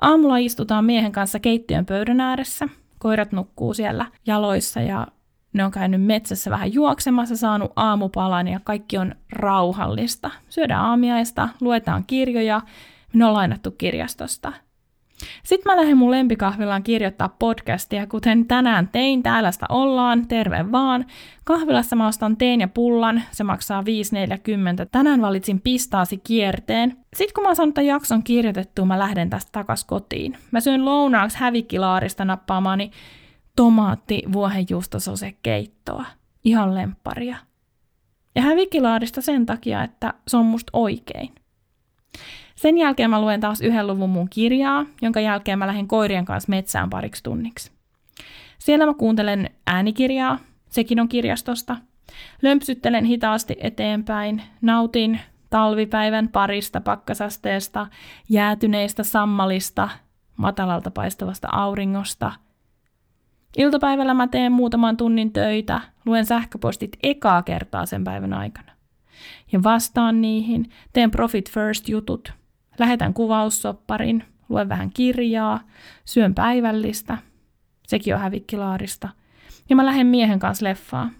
Aamulla 0.00 0.36
istutaan 0.36 0.84
miehen 0.84 1.12
kanssa 1.12 1.38
keittiön 1.38 1.86
pöydän 1.86 2.20
ääressä. 2.20 2.68
Koirat 3.04 3.32
nukkuu 3.32 3.74
siellä 3.74 4.06
jaloissa 4.26 4.80
ja 4.80 5.06
ne 5.52 5.64
on 5.64 5.70
käynyt 5.70 6.02
metsässä 6.02 6.50
vähän 6.50 6.72
juoksemassa, 6.72 7.36
saanut 7.36 7.72
aamupalan 7.76 8.48
ja 8.48 8.60
kaikki 8.60 8.98
on 8.98 9.14
rauhallista. 9.32 10.30
Syödään 10.48 10.84
aamiaista, 10.84 11.48
luetaan 11.60 12.04
kirjoja, 12.06 12.60
me 13.12 13.24
on 13.24 13.34
lainattu 13.34 13.70
kirjastosta– 13.70 14.52
sitten 15.42 15.72
mä 15.72 15.80
lähden 15.80 15.96
mun 15.96 16.10
lempikahvilaan 16.10 16.82
kirjoittaa 16.82 17.28
podcastia, 17.28 18.06
kuten 18.06 18.46
tänään 18.46 18.88
tein, 18.88 19.22
täällä 19.22 19.52
sitä 19.52 19.66
ollaan, 19.68 20.26
terve 20.28 20.72
vaan. 20.72 21.04
Kahvilassa 21.44 21.96
mä 21.96 22.08
ostan 22.08 22.36
teen 22.36 22.60
ja 22.60 22.68
pullan, 22.68 23.22
se 23.30 23.44
maksaa 23.44 23.82
5,40. 23.82 23.86
Tänään 24.92 25.20
valitsin 25.20 25.60
pistaasi 25.60 26.18
kierteen. 26.24 26.96
Sitten 27.16 27.34
kun 27.34 27.42
mä 27.42 27.48
oon 27.48 27.56
saanut 27.56 27.74
tämän 27.74 27.86
jakson 27.86 28.22
kirjoitettua, 28.22 28.84
mä 28.84 28.98
lähden 28.98 29.30
tästä 29.30 29.52
takas 29.52 29.84
kotiin. 29.84 30.36
Mä 30.50 30.60
syön 30.60 30.84
lounaaksi 30.84 31.38
hävikkilaarista 31.38 32.24
nappaamani 32.24 32.90
tomaatti 33.56 34.22
vuohenjuustosose 34.32 35.34
keittoa. 35.42 36.04
Ihan 36.44 36.74
lempparia. 36.74 37.36
Ja 38.34 38.42
hävikkilaarista 38.42 39.20
sen 39.20 39.46
takia, 39.46 39.82
että 39.82 40.14
se 40.28 40.36
on 40.36 40.46
musta 40.46 40.70
oikein. 40.72 41.34
Sen 42.64 42.78
jälkeen 42.78 43.10
mä 43.10 43.20
luen 43.20 43.40
taas 43.40 43.60
yhden 43.60 43.86
luvun 43.86 44.10
mun 44.10 44.28
kirjaa, 44.30 44.86
jonka 45.02 45.20
jälkeen 45.20 45.58
mä 45.58 45.66
lähden 45.66 45.88
koirien 45.88 46.24
kanssa 46.24 46.50
metsään 46.50 46.90
pariksi 46.90 47.22
tunniksi. 47.22 47.72
Siellä 48.58 48.86
mä 48.86 48.94
kuuntelen 48.94 49.50
äänikirjaa, 49.66 50.38
sekin 50.68 51.00
on 51.00 51.08
kirjastosta. 51.08 51.76
Lömpsyttelen 52.42 53.04
hitaasti 53.04 53.56
eteenpäin, 53.60 54.42
nautin 54.60 55.20
talvipäivän 55.50 56.28
parista 56.28 56.80
pakkasasteesta, 56.80 57.86
jäätyneistä 58.28 59.02
sammalista, 59.02 59.88
matalalta 60.36 60.90
paistavasta 60.90 61.48
auringosta. 61.52 62.32
Iltapäivällä 63.56 64.14
mä 64.14 64.28
teen 64.28 64.52
muutaman 64.52 64.96
tunnin 64.96 65.32
töitä, 65.32 65.80
luen 66.06 66.26
sähköpostit 66.26 66.96
ekaa 67.02 67.42
kertaa 67.42 67.86
sen 67.86 68.04
päivän 68.04 68.32
aikana. 68.32 68.72
Ja 69.52 69.62
vastaan 69.62 70.20
niihin, 70.20 70.70
teen 70.92 71.10
Profit 71.10 71.50
First 71.50 71.88
jutut– 71.88 72.32
Lähetän 72.78 73.14
kuvaussopparin, 73.14 74.24
luen 74.48 74.68
vähän 74.68 74.90
kirjaa, 74.90 75.60
syön 76.04 76.34
päivällistä, 76.34 77.18
sekin 77.86 78.14
on 78.14 78.20
hävikkilaarista, 78.20 79.08
ja 79.70 79.76
mä 79.76 79.86
lähden 79.86 80.06
miehen 80.06 80.38
kanssa 80.38 80.64
leffaan. 80.64 81.10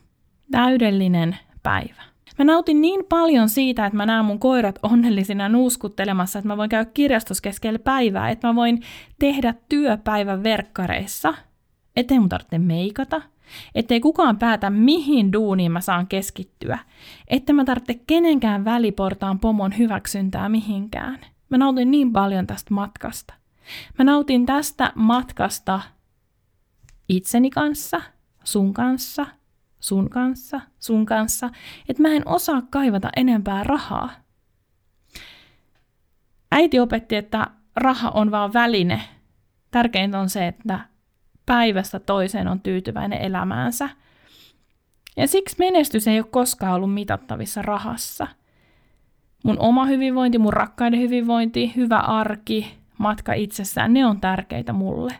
Täydellinen 0.51 1.37
päivä. 1.63 2.03
Mä 2.39 2.45
nautin 2.45 2.81
niin 2.81 3.05
paljon 3.09 3.49
siitä, 3.49 3.87
että 3.87 3.97
mä 3.97 4.07
näen 4.07 4.25
mun 4.25 4.39
koirat 4.39 4.79
onnellisina 4.83 5.49
nuuskuttelemassa, 5.49 6.39
että 6.39 6.49
mä 6.49 6.57
voin 6.57 6.71
käydä 6.71 6.91
kirjastossa 6.95 7.43
keskellä 7.43 7.79
päivää, 7.79 8.31
että 8.31 8.47
mä 8.47 8.55
voin 8.55 8.83
tehdä 9.19 9.55
työpäivän 9.69 10.43
verkkareissa, 10.43 11.35
ettei 11.97 12.19
mun 12.19 12.29
tarvitse 12.29 12.59
meikata, 12.59 13.23
ettei 13.75 14.01
kukaan 14.01 14.39
päätä, 14.39 14.71
mihin 14.71 15.33
duuniin 15.33 15.73
mä 15.73 15.81
saan 15.81 16.07
keskittyä, 16.07 16.79
että 17.29 17.53
mä 17.53 17.65
tarvitse 17.65 17.95
kenenkään 18.07 18.65
väliportaan 18.65 19.39
pomon 19.39 19.79
hyväksyntää 19.79 20.49
mihinkään. 20.49 21.19
Mä 21.55 21.59
nautin 21.59 21.91
niin 21.91 22.13
paljon 22.13 22.47
tästä 22.47 22.75
matkasta. 22.75 23.35
Mä 23.99 24.05
nautin 24.05 24.47
tästä 24.47 24.93
matkasta 24.95 25.81
itseni 27.09 27.51
kanssa, 27.51 28.01
sun 28.45 28.75
kanssa, 28.75 29.27
sun 29.81 30.11
kanssa, 30.11 30.61
sun 30.79 31.07
kanssa, 31.07 31.51
että 31.89 32.03
mä 32.03 32.09
en 32.09 32.29
osaa 32.29 32.63
kaivata 32.71 33.11
enempää 33.17 33.65
rahaa. 33.65 34.11
Äiti 36.53 36.81
opetti, 36.81 37.17
että 37.17 37.47
raha 37.77 38.11
on 38.11 38.31
vaan 38.31 38.53
väline. 38.53 39.03
Tärkeintä 39.71 40.21
on 40.21 40.31
se, 40.31 40.47
että 40.47 40.81
päivästä 41.47 42.01
toiseen 42.01 42.49
on 42.49 42.61
tyytyväinen 42.61 43.21
elämäänsä. 43.23 43.89
Ja 45.17 45.29
siksi 45.29 45.57
menestys 45.59 46.09
ei 46.09 46.19
ole 46.19 46.27
koskaan 46.31 46.75
ollut 46.75 46.95
mitattavissa 46.95 47.63
rahassa. 47.63 48.27
Mun 49.45 49.57
oma 49.59 49.85
hyvinvointi, 49.85 50.39
mun 50.39 50.53
rakkaiden 50.53 51.01
hyvinvointi, 51.01 51.73
hyvä 51.77 51.99
arki, 51.99 52.75
matka 52.99 53.33
itsessään, 53.33 53.93
ne 53.93 54.07
on 54.07 54.21
tärkeitä 54.21 54.73
mulle. 54.73 55.15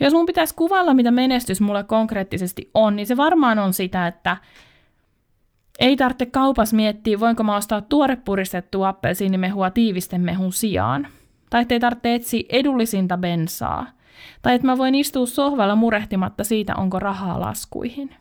Jos 0.00 0.12
mun 0.12 0.26
pitäisi 0.26 0.54
kuvalla, 0.54 0.94
mitä 0.94 1.10
menestys 1.10 1.60
mulle 1.60 1.84
konkreettisesti 1.84 2.70
on, 2.74 2.96
niin 2.96 3.06
se 3.06 3.16
varmaan 3.16 3.58
on 3.58 3.72
sitä, 3.72 4.06
että 4.06 4.36
ei 5.78 5.96
tarvitse 5.96 6.26
kaupas 6.26 6.72
miettiä, 6.72 7.20
voinko 7.20 7.42
mä 7.42 7.56
ostaa 7.56 7.80
tuorepuristettua 7.80 8.88
appelsiinimehua 8.88 9.70
tiivisten 9.70 10.20
mehun 10.20 10.52
sijaan. 10.52 11.06
Tai 11.50 11.62
ettei 11.62 11.80
tarvitse 11.80 12.14
etsiä 12.14 12.42
edullisinta 12.48 13.18
bensaa. 13.18 13.86
Tai 14.42 14.54
että 14.54 14.66
mä 14.66 14.78
voin 14.78 14.94
istua 14.94 15.26
sohvalla 15.26 15.76
murehtimatta 15.76 16.44
siitä, 16.44 16.76
onko 16.76 16.98
rahaa 16.98 17.40
laskuihin. 17.40 18.14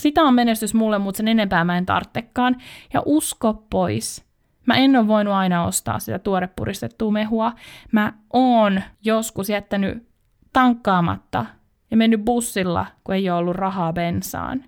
Sitä 0.00 0.22
on 0.22 0.34
menestys 0.34 0.74
mulle, 0.74 0.98
mutta 0.98 1.16
sen 1.16 1.28
enempää 1.28 1.64
mä 1.64 1.78
en 1.78 1.86
tarttekaan. 1.86 2.56
Ja 2.94 3.02
usko 3.04 3.64
pois. 3.70 4.26
Mä 4.66 4.74
en 4.74 4.96
ole 4.96 5.08
voinut 5.08 5.34
aina 5.34 5.64
ostaa 5.64 5.98
sitä 5.98 6.18
tuorepuristettua 6.18 7.10
mehua. 7.10 7.52
Mä 7.92 8.12
oon 8.32 8.82
joskus 9.04 9.48
jättänyt 9.48 10.08
tankkaamatta 10.52 11.46
ja 11.90 11.96
mennyt 11.96 12.24
bussilla, 12.24 12.86
kun 13.04 13.14
ei 13.14 13.30
ole 13.30 13.38
ollut 13.38 13.56
rahaa 13.56 13.92
bensaan. 13.92 14.64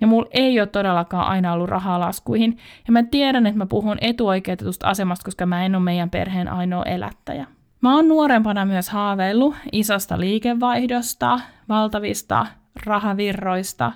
Ja 0.00 0.06
mulla 0.06 0.28
ei 0.30 0.60
ole 0.60 0.66
todellakaan 0.66 1.26
aina 1.26 1.52
ollut 1.52 1.68
rahaa 1.68 2.00
laskuihin. 2.00 2.58
Ja 2.86 2.92
mä 2.92 3.02
tiedän, 3.02 3.46
että 3.46 3.58
mä 3.58 3.66
puhun 3.66 3.98
etuoikeutetusta 4.00 4.86
asemasta, 4.86 5.24
koska 5.24 5.46
mä 5.46 5.64
en 5.64 5.74
ole 5.74 5.84
meidän 5.84 6.10
perheen 6.10 6.48
ainoa 6.48 6.84
elättäjä. 6.84 7.46
Mä 7.80 7.94
oon 7.94 8.08
nuorempana 8.08 8.64
myös 8.64 8.90
haaveillut 8.90 9.54
isosta 9.72 10.20
liikevaihdosta, 10.20 11.40
valtavista 11.68 12.46
rahavirroista, 12.86 13.92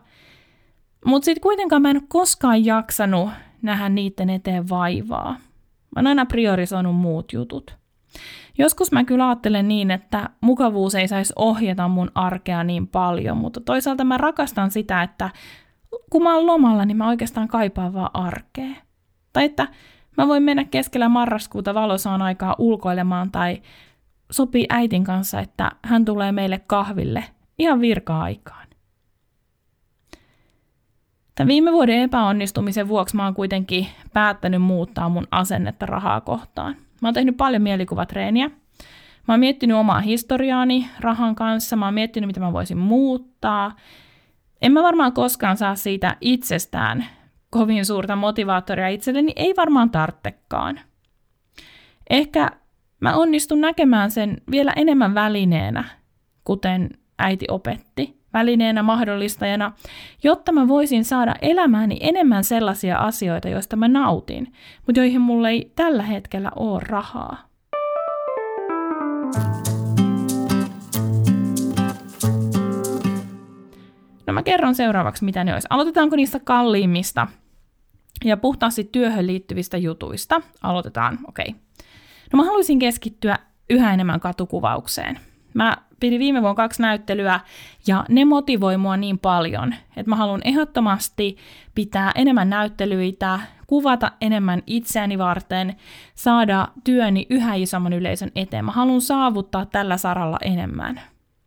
mutta 1.06 1.24
sitten 1.24 1.42
kuitenkaan 1.42 1.82
mä 1.82 1.90
en 1.90 1.96
ole 1.96 2.04
koskaan 2.08 2.64
jaksanut 2.64 3.30
nähdä 3.62 3.88
niiden 3.88 4.30
eteen 4.30 4.68
vaivaa. 4.68 5.30
Mä 5.30 5.98
oon 6.00 6.06
aina 6.06 6.26
priorisoinut 6.26 6.96
muut 6.96 7.32
jutut. 7.32 7.76
Joskus 8.58 8.92
mä 8.92 9.04
kyllä 9.04 9.28
ajattelen 9.28 9.68
niin, 9.68 9.90
että 9.90 10.30
mukavuus 10.40 10.94
ei 10.94 11.08
saisi 11.08 11.32
ohjata 11.36 11.88
mun 11.88 12.10
arkea 12.14 12.64
niin 12.64 12.88
paljon, 12.88 13.36
mutta 13.36 13.60
toisaalta 13.60 14.04
mä 14.04 14.18
rakastan 14.18 14.70
sitä, 14.70 15.02
että 15.02 15.30
kun 16.10 16.22
mä 16.22 16.34
oon 16.34 16.46
lomalla, 16.46 16.84
niin 16.84 16.96
mä 16.96 17.08
oikeastaan 17.08 17.48
kaipaan 17.48 17.94
vaan 17.94 18.10
arkea. 18.14 18.76
Tai 19.32 19.44
että 19.44 19.68
mä 20.16 20.28
voin 20.28 20.42
mennä 20.42 20.64
keskellä 20.64 21.08
marraskuuta 21.08 21.74
valosaan 21.74 22.22
aikaa 22.22 22.56
ulkoilemaan 22.58 23.30
tai 23.30 23.62
sopii 24.30 24.66
äitin 24.68 25.04
kanssa, 25.04 25.40
että 25.40 25.70
hän 25.82 26.04
tulee 26.04 26.32
meille 26.32 26.58
kahville 26.66 27.24
ihan 27.58 27.80
virka-aikaan. 27.80 28.65
Tämän 31.36 31.48
viime 31.48 31.72
vuoden 31.72 32.02
epäonnistumisen 32.02 32.88
vuoksi 32.88 33.16
mä 33.16 33.24
oon 33.24 33.34
kuitenkin 33.34 33.86
päättänyt 34.12 34.62
muuttaa 34.62 35.08
mun 35.08 35.26
asennetta 35.30 35.86
rahaa 35.86 36.20
kohtaan. 36.20 36.76
Mä 37.02 37.08
oon 37.08 37.14
tehnyt 37.14 37.36
paljon 37.36 37.62
mielikuvatreeniä. 37.62 38.48
Mä 39.28 39.34
oon 39.34 39.40
miettinyt 39.40 39.76
omaa 39.76 40.00
historiaani 40.00 40.88
rahan 41.00 41.34
kanssa, 41.34 41.76
mä 41.76 41.84
oon 41.84 41.94
miettinyt, 41.94 42.26
mitä 42.26 42.40
mä 42.40 42.52
voisin 42.52 42.78
muuttaa. 42.78 43.76
En 44.62 44.72
mä 44.72 44.82
varmaan 44.82 45.12
koskaan 45.12 45.56
saa 45.56 45.74
siitä 45.74 46.16
itsestään 46.20 47.06
kovin 47.50 47.86
suurta 47.86 48.16
motivaattoria 48.16 48.88
itselleni, 48.88 49.32
ei 49.36 49.54
varmaan 49.56 49.90
tarttekaan. 49.90 50.80
Ehkä 52.10 52.50
mä 53.00 53.16
onnistun 53.16 53.60
näkemään 53.60 54.10
sen 54.10 54.36
vielä 54.50 54.72
enemmän 54.76 55.14
välineenä, 55.14 55.84
kuten 56.44 56.90
äiti 57.18 57.46
opetti, 57.50 58.20
välineenä 58.36 58.82
mahdollistajana, 58.82 59.72
jotta 60.22 60.52
mä 60.52 60.68
voisin 60.68 61.04
saada 61.04 61.34
elämääni 61.42 61.98
enemmän 62.00 62.44
sellaisia 62.44 62.98
asioita, 62.98 63.48
joista 63.48 63.76
mä 63.76 63.88
nautin, 63.88 64.52
mutta 64.86 65.00
joihin 65.00 65.20
mulla 65.20 65.48
ei 65.48 65.72
tällä 65.76 66.02
hetkellä 66.02 66.50
ole 66.56 66.82
rahaa. 66.86 67.48
No 74.26 74.32
mä 74.32 74.42
kerron 74.42 74.74
seuraavaksi, 74.74 75.24
mitä 75.24 75.44
ne 75.44 75.52
olisi. 75.52 75.66
Aloitetaanko 75.70 76.16
niistä 76.16 76.40
kalliimmista 76.40 77.26
ja 78.24 78.36
puhtaasti 78.36 78.84
työhön 78.84 79.26
liittyvistä 79.26 79.76
jutuista? 79.76 80.40
Aloitetaan, 80.62 81.18
okei. 81.28 81.48
Okay. 81.48 81.60
No 82.32 82.36
mä 82.36 82.44
haluaisin 82.44 82.78
keskittyä 82.78 83.38
yhä 83.70 83.94
enemmän 83.94 84.20
katukuvaukseen. 84.20 85.20
Mä 85.54 85.76
pidin 86.00 86.18
viime 86.18 86.42
vuonna 86.42 86.54
kaksi 86.54 86.82
näyttelyä 86.82 87.40
ja 87.86 88.04
ne 88.08 88.24
motivoi 88.24 88.76
mua 88.76 88.96
niin 88.96 89.18
paljon, 89.18 89.74
että 89.96 90.10
mä 90.10 90.16
haluan 90.16 90.40
ehdottomasti 90.44 91.36
pitää 91.74 92.12
enemmän 92.14 92.50
näyttelyitä, 92.50 93.40
kuvata 93.66 94.12
enemmän 94.20 94.62
itseäni 94.66 95.18
varten, 95.18 95.76
saada 96.14 96.68
työni 96.84 97.26
yhä 97.30 97.54
isomman 97.54 97.92
yleisön 97.92 98.32
eteen. 98.34 98.64
Mä 98.64 98.72
haluan 98.72 99.00
saavuttaa 99.00 99.66
tällä 99.66 99.96
saralla 99.96 100.38
enemmän. 100.42 101.00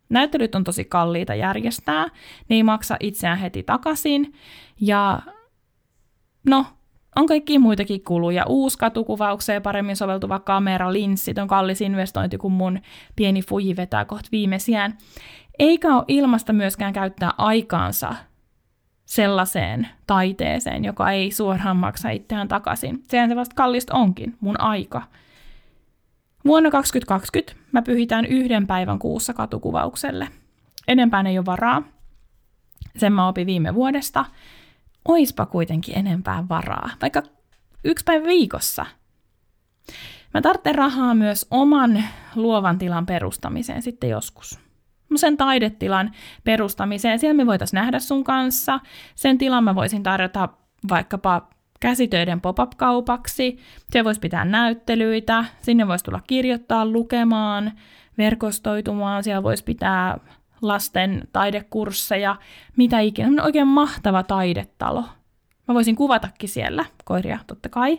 Näyttelyt 0.08 0.54
on 0.54 0.64
tosi 0.64 0.84
kalliita 0.84 1.34
järjestää, 1.34 2.04
ne 2.48 2.56
ei 2.56 2.62
maksa 2.62 2.96
itseään 3.00 3.38
heti 3.38 3.62
takaisin 3.62 4.32
ja 4.80 5.22
no, 6.46 6.66
on 7.16 7.26
kaikki 7.26 7.58
muitakin 7.58 8.04
kuluja. 8.04 8.44
Uusi 8.48 8.78
katukuvaukseen 8.78 9.62
paremmin 9.62 9.96
soveltuva 9.96 10.38
kamera, 10.38 10.92
linssit 10.92 11.38
on 11.38 11.48
kallis 11.48 11.80
investointi, 11.80 12.38
kun 12.38 12.52
mun 12.52 12.80
pieni 13.16 13.42
fuji 13.42 13.76
vetää 13.76 14.04
kohta 14.04 14.28
viimeisiään. 14.32 14.98
Eikä 15.58 15.94
ole 15.94 16.04
ilmasta 16.08 16.52
myöskään 16.52 16.92
käyttää 16.92 17.30
aikaansa 17.38 18.14
sellaiseen 19.04 19.88
taiteeseen, 20.06 20.84
joka 20.84 21.10
ei 21.10 21.30
suoraan 21.30 21.76
maksa 21.76 22.10
itseään 22.10 22.48
takaisin. 22.48 23.04
Sehän 23.08 23.30
se 23.30 23.36
vasta 23.36 23.54
kallista 23.54 23.94
onkin, 23.94 24.36
mun 24.40 24.60
aika. 24.60 25.02
Vuonna 26.44 26.70
2020 26.70 27.52
mä 27.72 27.82
pyhitään 27.82 28.24
yhden 28.24 28.66
päivän 28.66 28.98
kuussa 28.98 29.34
katukuvaukselle. 29.34 30.28
Enempään 30.88 31.26
ei 31.26 31.38
ole 31.38 31.46
varaa. 31.46 31.82
Sen 32.96 33.12
mä 33.12 33.28
opin 33.28 33.46
viime 33.46 33.74
vuodesta– 33.74 34.24
oispa 35.08 35.46
kuitenkin 35.46 35.98
enempää 35.98 36.44
varaa, 36.48 36.90
vaikka 37.02 37.22
yksi 37.84 38.04
päivä 38.04 38.26
viikossa. 38.26 38.86
Mä 40.34 40.40
tarvitsen 40.40 40.74
rahaa 40.74 41.14
myös 41.14 41.46
oman 41.50 42.04
luovan 42.34 42.78
tilan 42.78 43.06
perustamiseen 43.06 43.82
sitten 43.82 44.10
joskus. 44.10 44.58
Sen 45.16 45.36
taidetilan 45.36 46.10
perustamiseen, 46.44 47.18
siellä 47.18 47.36
me 47.36 47.46
voitaisiin 47.46 47.78
nähdä 47.78 47.98
sun 47.98 48.24
kanssa. 48.24 48.80
Sen 49.14 49.38
tilan 49.38 49.64
mä 49.64 49.74
voisin 49.74 50.02
tarjota 50.02 50.48
vaikkapa 50.90 51.48
käsitöiden 51.80 52.40
pop-up-kaupaksi. 52.40 53.58
Siellä 53.90 54.04
voisi 54.04 54.20
pitää 54.20 54.44
näyttelyitä, 54.44 55.44
sinne 55.62 55.88
voisi 55.88 56.04
tulla 56.04 56.20
kirjoittaa, 56.26 56.86
lukemaan, 56.86 57.72
verkostoitumaan, 58.18 59.24
siellä 59.24 59.42
voisi 59.42 59.64
pitää 59.64 60.18
lasten 60.62 61.28
taidekursseja, 61.32 62.36
mitä 62.76 63.00
ikinä. 63.00 63.28
On 63.28 63.40
oikein 63.40 63.68
mahtava 63.68 64.22
taidetalo. 64.22 65.04
Mä 65.68 65.74
voisin 65.74 65.96
kuvatakin 65.96 66.48
siellä, 66.48 66.84
koiria 67.04 67.38
totta 67.46 67.68
kai. 67.68 67.98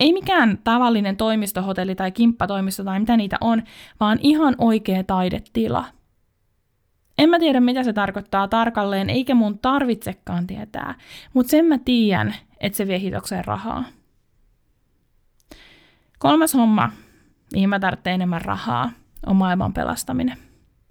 Ei 0.00 0.12
mikään 0.12 0.58
tavallinen 0.64 1.16
toimistohotelli 1.16 1.94
tai 1.94 2.12
kimppatoimisto 2.12 2.84
tai 2.84 3.00
mitä 3.00 3.16
niitä 3.16 3.36
on, 3.40 3.62
vaan 4.00 4.18
ihan 4.22 4.54
oikea 4.58 5.04
taidetila. 5.04 5.84
En 7.18 7.28
mä 7.28 7.38
tiedä, 7.38 7.60
mitä 7.60 7.82
se 7.82 7.92
tarkoittaa 7.92 8.48
tarkalleen, 8.48 9.10
eikä 9.10 9.34
mun 9.34 9.58
tarvitsekaan 9.58 10.46
tietää, 10.46 10.94
mutta 11.34 11.50
sen 11.50 11.64
mä 11.64 11.78
tiedän, 11.78 12.34
että 12.60 12.76
se 12.76 12.86
vie 12.86 13.00
hitokseen 13.00 13.44
rahaa. 13.44 13.84
Kolmas 16.18 16.54
homma, 16.54 16.90
mihin 17.52 17.68
mä 17.68 17.80
tarvitsen 17.80 18.12
enemmän 18.12 18.42
rahaa, 18.42 18.90
on 19.26 19.36
maailman 19.36 19.72
pelastaminen. 19.72 20.38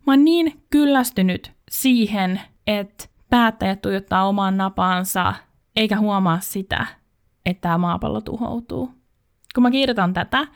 Mä 0.08 0.13
oon 0.13 0.26
niin 0.26 0.63
kyllästynyt 0.70 1.52
siihen, 1.72 2.42
että 2.68 3.06
päättäjät 3.30 3.82
tuijottaa 3.82 4.28
omaan 4.28 4.58
napaansa, 4.58 5.34
eikä 5.76 5.98
huomaa 5.98 6.39
sitä, 6.39 6.86
että 7.46 7.62
tämä 7.62 7.78
maapallo 7.78 8.22
tuhoutuu. 8.22 8.92
Kun 9.56 9.63
mä 9.63 9.72
kirjoitan 9.72 10.13
tätä, 10.13 10.48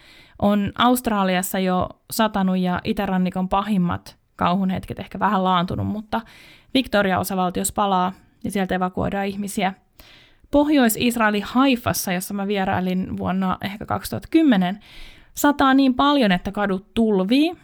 on 0.41 0.71
Australiassa 0.77 1.59
jo 1.59 1.89
satanut 2.11 2.57
ja 2.57 2.81
itärannikon 2.83 3.49
pahimmat 3.49 4.17
kauhunhetket 4.35 4.99
ehkä 4.99 5.19
vähän 5.19 5.43
laantunut, 5.43 5.87
mutta 5.87 6.21
Victoria-osavaltios 6.73 7.71
palaa 7.71 8.13
ja 8.43 8.51
sieltä 8.51 8.75
evakuoidaan 8.75 9.25
ihmisiä. 9.25 9.73
Pohjois-Israelin 10.51 11.43
Haifassa, 11.43 12.13
jossa 12.13 12.33
mä 12.33 12.47
vierailin 12.47 13.17
vuonna 13.17 13.57
ehkä 13.61 13.85
2010, 13.85 14.79
sataa 15.33 15.73
niin 15.73 15.93
paljon, 15.93 16.31
että 16.31 16.51
kadut 16.51 16.93
tulvii, 16.93 17.55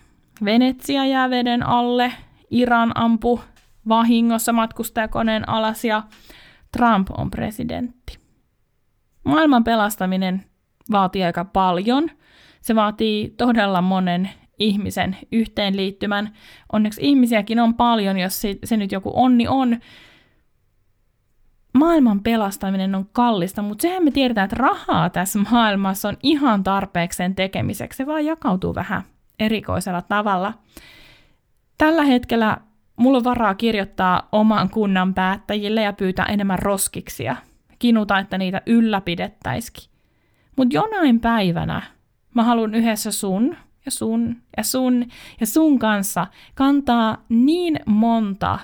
Venetsia 0.46 1.06
jää 1.06 1.30
veden 1.30 1.64
alle, 1.64 2.14
Iran 2.50 2.92
ampu 2.96 3.40
vahingossa 3.88 4.54
matkustajakoneen 4.54 5.50
alas 5.50 5.86
ja 5.86 6.04
Trump 6.78 7.08
on 7.18 7.32
presidentti. 7.32 8.20
Maailman 9.26 9.64
pelastaminen 9.64 10.46
vaatii 10.92 11.24
aika 11.24 11.46
paljon. 11.46 12.10
Se 12.62 12.76
vaatii 12.76 13.30
todella 13.30 13.82
monen 13.82 14.30
ihmisen 14.60 15.18
yhteenliittymän. 15.32 16.34
Onneksi 16.74 17.02
ihmisiäkin 17.04 17.60
on 17.60 17.74
paljon, 17.74 18.20
jos 18.20 18.42
se, 18.64 18.78
nyt 18.78 18.92
joku 18.92 19.12
onni 19.14 19.48
on. 19.48 19.80
Maailman 21.74 22.24
pelastaminen 22.24 22.96
on 22.96 23.10
kallista, 23.12 23.62
mutta 23.62 23.82
sehän 23.82 24.04
me 24.04 24.12
tiedetään, 24.12 24.46
että 24.46 24.56
rahaa 24.60 25.10
tässä 25.10 25.40
maailmassa 25.52 26.10
on 26.10 26.18
ihan 26.24 26.64
tarpeeksi 26.64 27.18
sen 27.18 27.36
tekemiseksi. 27.36 27.98
Se 27.98 28.06
vaan 28.06 28.26
jakautuu 28.26 28.76
vähän 28.76 29.04
erikoisella 29.40 30.02
tavalla. 30.02 30.54
Tällä 31.78 32.04
hetkellä 32.04 32.58
mulla 32.96 33.18
on 33.18 33.24
varaa 33.24 33.56
kirjoittaa 33.56 34.28
oman 34.32 34.70
kunnan 34.70 35.14
päättäjille 35.14 35.82
ja 35.82 35.94
pyytää 35.94 36.26
enemmän 36.26 36.60
roskiksia. 36.60 37.36
Kinuta, 37.80 38.20
että 38.20 38.38
niitä 38.38 38.62
ylläpidettäisikin. 38.66 39.90
Mutta 40.58 40.76
jonain 40.76 41.20
päivänä 41.20 41.82
mä 42.34 42.44
haluan 42.44 42.76
yhdessä 42.76 43.12
sun 43.12 43.58
ja 43.86 43.92
sun 43.92 44.42
ja 44.58 44.64
sun 44.64 45.06
ja 45.40 45.48
sun 45.48 45.80
kanssa 45.80 46.28
kantaa 46.56 47.24
niin 47.30 47.80
monta 47.86 48.60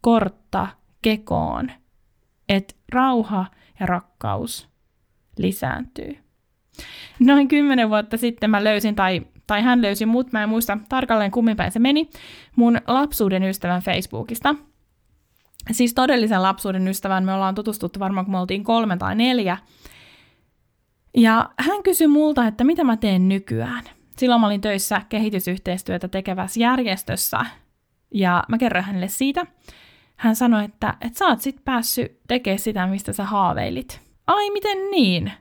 kortta 0.00 0.66
kekoon, 1.02 1.72
että 2.48 2.74
rauha 2.92 3.46
ja 3.80 3.86
rakkaus 3.86 4.68
lisääntyy. 5.38 6.18
Noin 7.18 7.48
kymmenen 7.48 7.88
vuotta 7.88 8.16
sitten 8.16 8.50
mä 8.50 8.64
löysin, 8.64 8.94
tai, 8.94 9.26
tai 9.46 9.62
hän 9.62 9.82
löysi 9.82 10.06
mut, 10.06 10.32
mä 10.32 10.42
en 10.42 10.48
muista 10.48 10.78
tarkalleen 10.88 11.30
kummin 11.30 11.56
päin 11.56 11.72
se 11.72 11.78
meni, 11.78 12.10
mun 12.56 12.80
lapsuuden 12.86 13.42
ystävän 13.42 13.82
Facebookista. 13.82 14.54
Siis 15.72 15.94
todellisen 15.94 16.42
lapsuuden 16.42 16.88
ystävän 16.88 17.24
me 17.24 17.32
ollaan 17.32 17.54
tutustuttu 17.54 18.00
varmaan, 18.00 18.26
kun 18.26 18.32
me 18.32 18.38
oltiin 18.38 18.64
kolme 18.64 18.96
tai 18.96 19.14
neljä. 19.14 19.56
Ja 21.16 21.50
hän 21.58 21.82
kysyi 21.82 22.06
multa, 22.06 22.46
että 22.46 22.64
mitä 22.64 22.84
mä 22.84 22.96
teen 22.96 23.28
nykyään. 23.28 23.84
Silloin 24.18 24.40
mä 24.40 24.46
olin 24.46 24.60
töissä 24.60 25.02
kehitysyhteistyötä 25.08 26.08
tekevässä 26.08 26.60
järjestössä, 26.60 27.38
ja 28.14 28.44
mä 28.48 28.58
kerroin 28.58 28.84
hänelle 28.84 29.08
siitä. 29.08 29.46
Hän 30.16 30.36
sanoi, 30.36 30.64
että, 30.64 30.94
että 31.00 31.18
sä 31.18 31.26
oot 31.26 31.40
sit 31.40 31.64
päässyt 31.64 32.20
tekemään 32.28 32.58
sitä, 32.58 32.86
mistä 32.86 33.12
sä 33.12 33.24
haaveilit. 33.24 34.00
Ai, 34.26 34.50
miten 34.50 34.90
niin? 34.90 35.32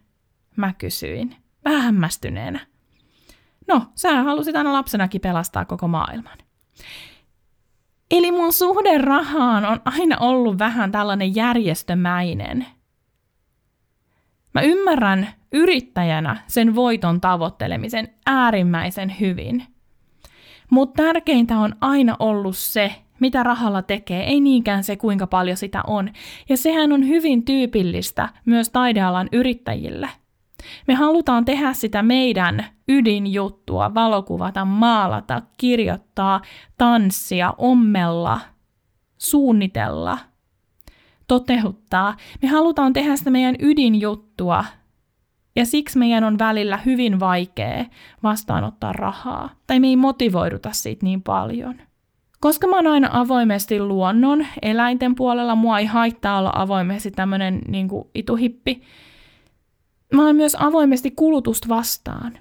Mä 0.55 0.73
kysyin, 0.77 1.35
vähän 1.65 1.81
hämmästyneenä. 1.81 2.59
No, 3.67 3.81
sä 3.95 4.23
halusit 4.23 4.55
aina 4.55 4.73
lapsenakin 4.73 5.21
pelastaa 5.21 5.65
koko 5.65 5.87
maailman. 5.87 6.37
Eli 8.11 8.31
mun 8.31 8.53
suhde 8.53 8.97
rahaan 8.97 9.65
on 9.65 9.81
aina 9.85 10.17
ollut 10.19 10.59
vähän 10.59 10.91
tällainen 10.91 11.35
järjestömäinen. 11.35 12.65
Mä 14.53 14.61
ymmärrän 14.61 15.27
yrittäjänä 15.51 16.37
sen 16.47 16.75
voiton 16.75 17.21
tavoittelemisen 17.21 18.09
äärimmäisen 18.25 19.15
hyvin. 19.19 19.63
Mutta 20.69 21.03
tärkeintä 21.03 21.59
on 21.59 21.75
aina 21.81 22.15
ollut 22.19 22.57
se, 22.57 22.95
mitä 23.19 23.43
rahalla 23.43 23.81
tekee, 23.81 24.23
ei 24.23 24.41
niinkään 24.41 24.83
se, 24.83 24.95
kuinka 24.95 25.27
paljon 25.27 25.57
sitä 25.57 25.81
on. 25.87 26.11
Ja 26.49 26.57
sehän 26.57 26.91
on 26.91 27.07
hyvin 27.07 27.45
tyypillistä 27.45 28.29
myös 28.45 28.69
taidealan 28.69 29.29
yrittäjille. 29.31 30.09
Me 30.87 30.93
halutaan 30.93 31.45
tehdä 31.45 31.73
sitä 31.73 32.03
meidän 32.03 32.65
ydinjuttua, 32.87 33.93
valokuvata, 33.93 34.65
maalata, 34.65 35.41
kirjoittaa, 35.57 36.41
tanssia, 36.77 37.53
ommella, 37.57 38.39
suunnitella, 39.17 40.17
toteuttaa. 41.27 42.15
Me 42.41 42.47
halutaan 42.47 42.93
tehdä 42.93 43.15
sitä 43.15 43.29
meidän 43.29 43.55
ydinjuttua, 43.59 44.65
ja 45.55 45.65
siksi 45.65 45.97
meidän 45.97 46.23
on 46.23 46.39
välillä 46.39 46.77
hyvin 46.77 47.19
vaikea 47.19 47.85
vastaanottaa 48.23 48.93
rahaa, 48.93 49.49
tai 49.67 49.79
me 49.79 49.87
ei 49.87 49.95
motivoiduta 49.95 50.69
siitä 50.71 51.05
niin 51.05 51.21
paljon. 51.21 51.75
Koska 52.39 52.67
mä 52.67 52.75
oon 52.75 52.87
aina 52.87 53.09
avoimesti 53.11 53.79
luonnon, 53.79 54.45
eläinten 54.61 55.15
puolella, 55.15 55.55
mua 55.55 55.79
ei 55.79 55.85
haittaa 55.85 56.37
olla 56.39 56.51
avoimesti 56.55 57.11
tämmönen 57.11 57.61
niin 57.67 57.89
ituhippi. 58.15 58.81
Mä 60.13 60.25
oon 60.25 60.35
myös 60.35 60.57
avoimesti 60.59 61.11
kulutusta 61.11 61.69
vastaan. 61.69 62.37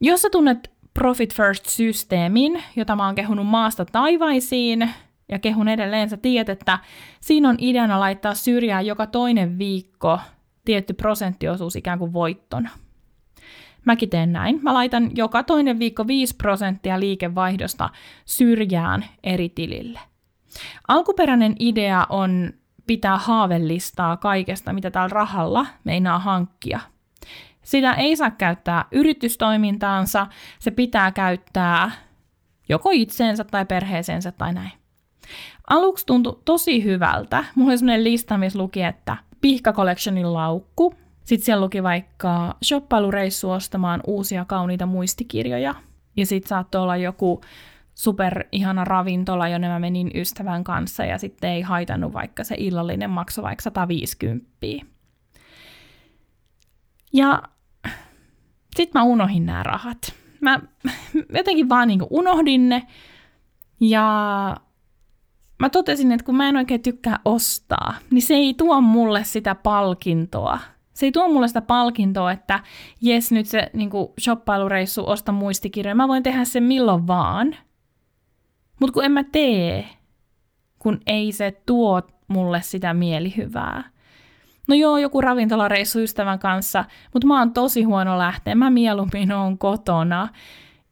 Jos 0.00 0.22
sä 0.22 0.30
tunnet 0.30 0.70
Profit 0.94 1.34
First-systeemin, 1.34 2.62
jota 2.76 2.96
mä 2.96 3.06
oon 3.06 3.14
kehunut 3.14 3.46
maasta 3.46 3.84
taivaisiin, 3.84 4.90
ja 5.28 5.38
kehun 5.38 5.68
edelleen, 5.68 6.10
sä 6.10 6.16
tiedät, 6.16 6.48
että 6.48 6.78
siinä 7.20 7.48
on 7.48 7.56
ideana 7.58 8.00
laittaa 8.00 8.34
syrjään 8.34 8.86
joka 8.86 9.06
toinen 9.06 9.58
viikko 9.58 10.20
tietty 10.64 10.92
prosenttiosuus 10.92 11.76
ikään 11.76 11.98
kuin 11.98 12.12
voittona. 12.12 12.70
Mäkin 13.84 14.10
teen 14.10 14.32
näin. 14.32 14.60
Mä 14.62 14.74
laitan 14.74 15.10
joka 15.16 15.42
toinen 15.42 15.78
viikko 15.78 16.06
5 16.06 16.36
prosenttia 16.36 17.00
liikevaihdosta 17.00 17.90
syrjään 18.24 19.04
eri 19.24 19.48
tilille. 19.48 20.00
Alkuperäinen 20.88 21.56
idea 21.58 22.06
on 22.08 22.52
pitää 22.86 23.18
haavellistaa 23.18 24.16
kaikesta, 24.16 24.72
mitä 24.72 24.90
tällä 24.90 25.08
rahalla 25.08 25.66
meinaa 25.84 26.18
hankkia. 26.18 26.80
Sitä 27.62 27.92
ei 27.92 28.16
saa 28.16 28.30
käyttää 28.30 28.84
yritystoimintaansa, 28.92 30.26
se 30.58 30.70
pitää 30.70 31.12
käyttää 31.12 31.90
joko 32.68 32.90
itseensä 32.92 33.44
tai 33.44 33.66
perheeseensä 33.66 34.32
tai 34.32 34.54
näin. 34.54 34.72
Aluksi 35.70 36.06
tuntui 36.06 36.40
tosi 36.44 36.84
hyvältä. 36.84 37.44
Mulla 37.54 37.70
oli 37.70 37.78
sellainen 37.78 38.04
lista, 38.04 38.38
missä 38.38 38.58
luki, 38.58 38.82
että 38.82 39.16
Pihka 39.40 39.72
Collectionin 39.72 40.32
laukku. 40.34 40.94
Sitten 41.24 41.44
siellä 41.44 41.64
luki 41.64 41.82
vaikka 41.82 42.56
shoppailureissu 42.64 43.50
ostamaan 43.50 44.00
uusia 44.06 44.44
kauniita 44.44 44.86
muistikirjoja. 44.86 45.74
Ja 46.16 46.26
sitten 46.26 46.48
saattoi 46.48 46.80
olla 46.82 46.96
joku 46.96 47.40
super 47.94 48.44
ihana 48.52 48.84
ravintola, 48.84 49.48
jonne 49.48 49.68
mä 49.68 49.78
menin 49.78 50.10
ystävän 50.14 50.64
kanssa 50.64 51.04
ja 51.04 51.18
sitten 51.18 51.50
ei 51.50 51.62
haitannut 51.62 52.12
vaikka 52.12 52.44
se 52.44 52.54
illallinen 52.58 53.10
maksu 53.10 53.42
vaikka 53.42 53.62
150. 53.62 54.46
Ja 57.12 57.42
sitten 58.76 59.00
mä 59.00 59.04
unohin 59.04 59.46
nämä 59.46 59.62
rahat. 59.62 60.14
Mä 60.40 60.60
jotenkin 61.34 61.68
vaan 61.68 61.88
niinku 61.88 62.06
unohdin 62.10 62.68
ne 62.68 62.86
ja 63.80 64.06
mä 65.58 65.70
totesin, 65.70 66.12
että 66.12 66.24
kun 66.24 66.36
mä 66.36 66.48
en 66.48 66.56
oikein 66.56 66.82
tykkää 66.82 67.18
ostaa, 67.24 67.94
niin 68.10 68.22
se 68.22 68.34
ei 68.34 68.54
tuo 68.54 68.80
mulle 68.80 69.24
sitä 69.24 69.54
palkintoa. 69.54 70.58
Se 70.94 71.06
ei 71.06 71.12
tuo 71.12 71.28
mulle 71.28 71.48
sitä 71.48 71.60
palkintoa, 71.60 72.32
että 72.32 72.60
jes, 73.00 73.32
nyt 73.32 73.46
se 73.46 73.70
niin 73.72 73.90
shoppailureissu, 74.20 75.02
osta 75.06 75.32
muistikirjoja. 75.32 75.94
Mä 75.94 76.08
voin 76.08 76.22
tehdä 76.22 76.44
sen 76.44 76.62
milloin 76.62 77.06
vaan. 77.06 77.56
Mutta 78.84 78.94
kun 78.94 79.04
en 79.04 79.12
mä 79.12 79.24
tee, 79.32 79.88
kun 80.78 81.00
ei 81.06 81.32
se 81.32 81.62
tuo 81.66 82.02
mulle 82.28 82.62
sitä 82.62 82.94
mielihyvää. 82.94 83.84
No 84.68 84.74
joo, 84.74 84.98
joku 84.98 85.20
ravintolareissu 85.20 85.98
ystävän 86.00 86.38
kanssa, 86.38 86.84
mutta 87.14 87.26
mä 87.26 87.38
oon 87.38 87.52
tosi 87.52 87.82
huono 87.82 88.18
lähteä. 88.18 88.54
Mä 88.54 88.70
mieluummin 88.70 89.32
oon 89.32 89.58
kotona. 89.58 90.28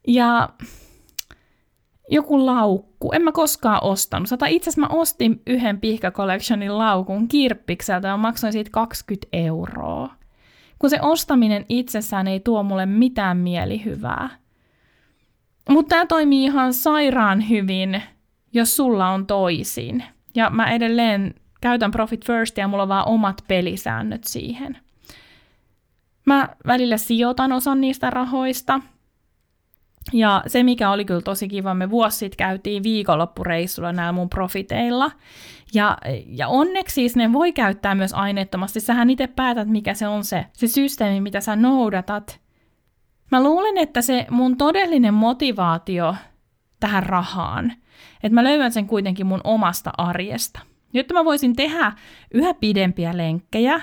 Ja 0.08 0.48
joku 2.10 2.46
laukku. 2.46 3.12
En 3.12 3.22
mä 3.22 3.32
koskaan 3.32 3.84
ostanut. 3.84 4.28
Sata 4.28 4.46
itse 4.46 4.70
asiassa 4.70 4.80
mä 4.94 5.00
ostin 5.00 5.42
yhden 5.46 5.80
Pihka 5.80 6.10
Collectionin 6.10 6.78
laukun 6.78 7.28
kirppikseltä 7.28 8.08
ja 8.08 8.16
maksoin 8.16 8.52
siitä 8.52 8.70
20 8.70 9.28
euroa. 9.32 10.10
Kun 10.78 10.90
se 10.90 10.98
ostaminen 11.02 11.66
itsessään 11.68 12.28
ei 12.28 12.40
tuo 12.40 12.62
mulle 12.62 12.86
mitään 12.86 13.36
mielihyvää. 13.36 14.41
Mutta 15.68 15.88
tämä 15.88 16.06
toimii 16.06 16.44
ihan 16.44 16.74
sairaan 16.74 17.48
hyvin, 17.48 18.02
jos 18.52 18.76
sulla 18.76 19.08
on 19.08 19.26
toisin. 19.26 20.04
Ja 20.34 20.50
mä 20.50 20.70
edelleen 20.70 21.34
käytän 21.60 21.90
Profit 21.90 22.26
First 22.26 22.56
ja 22.58 22.68
mulla 22.68 22.82
on 22.82 22.88
vaan 22.88 23.08
omat 23.08 23.44
pelisäännöt 23.48 24.24
siihen. 24.24 24.78
Mä 26.26 26.48
välillä 26.66 26.96
sijoitan 26.96 27.52
osan 27.52 27.80
niistä 27.80 28.10
rahoista– 28.10 28.80
Ja 30.12 30.42
se, 30.46 30.62
mikä 30.62 30.90
oli 30.90 31.04
kyllä 31.04 31.20
tosi 31.20 31.48
kiva, 31.48 31.74
me 31.74 31.90
vuosi 31.90 32.16
sitten 32.16 32.36
käytiin 32.36 32.82
viikonloppureissulla 32.82 33.92
näillä 33.92 34.12
mun 34.12 34.28
profiteilla. 34.28 35.10
Ja, 35.74 35.98
ja 36.26 36.48
onneksi 36.48 36.94
siis 36.94 37.16
ne 37.16 37.32
voi 37.32 37.52
käyttää 37.52 37.94
myös 37.94 38.14
aineettomasti. 38.14 38.80
Sähän 38.80 39.10
itse 39.10 39.26
päätät, 39.26 39.68
mikä 39.68 39.94
se 39.94 40.08
on 40.08 40.24
se, 40.24 40.46
se 40.52 40.66
systeemi, 40.66 41.20
mitä 41.20 41.40
sä 41.40 41.56
noudatat. 41.56 42.40
Mä 43.32 43.42
luulen, 43.42 43.78
että 43.78 44.02
se 44.02 44.26
mun 44.30 44.56
todellinen 44.56 45.14
motivaatio 45.14 46.14
tähän 46.80 47.02
rahaan, 47.02 47.72
että 48.22 48.34
mä 48.34 48.44
löydän 48.44 48.72
sen 48.72 48.86
kuitenkin 48.86 49.26
mun 49.26 49.40
omasta 49.44 49.90
arjesta. 49.98 50.60
Jotta 50.92 51.14
mä 51.14 51.24
voisin 51.24 51.56
tehdä 51.56 51.92
yhä 52.34 52.54
pidempiä 52.54 53.16
lenkkejä, 53.16 53.80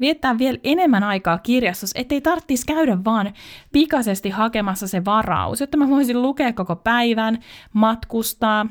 viettää 0.00 0.38
vielä 0.38 0.58
enemmän 0.64 1.04
aikaa 1.04 1.38
kirjastossa, 1.38 1.98
ettei 1.98 2.20
tarvitsisi 2.20 2.66
käydä 2.66 3.04
vaan 3.04 3.32
pikaisesti 3.72 4.30
hakemassa 4.30 4.88
se 4.88 5.04
varaus, 5.04 5.60
jotta 5.60 5.76
mä 5.76 5.88
voisin 5.88 6.22
lukea 6.22 6.52
koko 6.52 6.76
päivän, 6.76 7.38
matkustaa. 7.72 8.66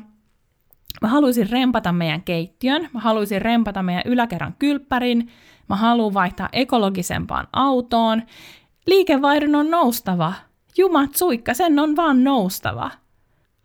Mä 1.02 1.08
haluaisin 1.08 1.50
rempata 1.50 1.92
meidän 1.92 2.22
keittiön, 2.22 2.88
mä 2.92 3.00
haluaisin 3.00 3.42
rempata 3.42 3.82
meidän 3.82 4.02
yläkerran 4.06 4.54
kylppärin, 4.58 5.28
mä 5.68 5.76
haluan 5.76 6.14
vaihtaa 6.14 6.48
ekologisempaan 6.52 7.48
autoon. 7.52 8.22
Liikevaihdon 8.86 9.54
on 9.54 9.70
noustava. 9.70 10.32
Jumat 10.78 11.14
suikka, 11.14 11.54
sen 11.54 11.78
on 11.78 11.96
vaan 11.96 12.24
noustava. 12.24 12.90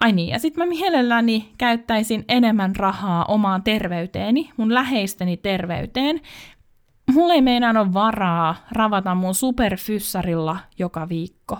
Ai 0.02 0.12
niin, 0.12 0.30
ja 0.30 0.40
sitten 0.40 0.64
mä 0.64 0.70
mielelläni 0.70 1.54
käyttäisin 1.58 2.26
enemmän 2.28 2.76
rahaa 2.76 3.26
omaan 3.26 3.64
terveyteeni, 3.64 4.50
mun 4.58 4.74
läheisteni 4.74 5.38
terveyteen, 5.38 6.22
Mulla 7.14 7.34
ei 7.34 7.42
meinaa 7.42 7.82
ole 7.82 7.94
varaa 7.94 8.56
ravata 8.72 9.16
mun 9.16 9.36
superfyssarilla 9.36 10.58
joka 10.80 11.10
viikko. 11.10 11.58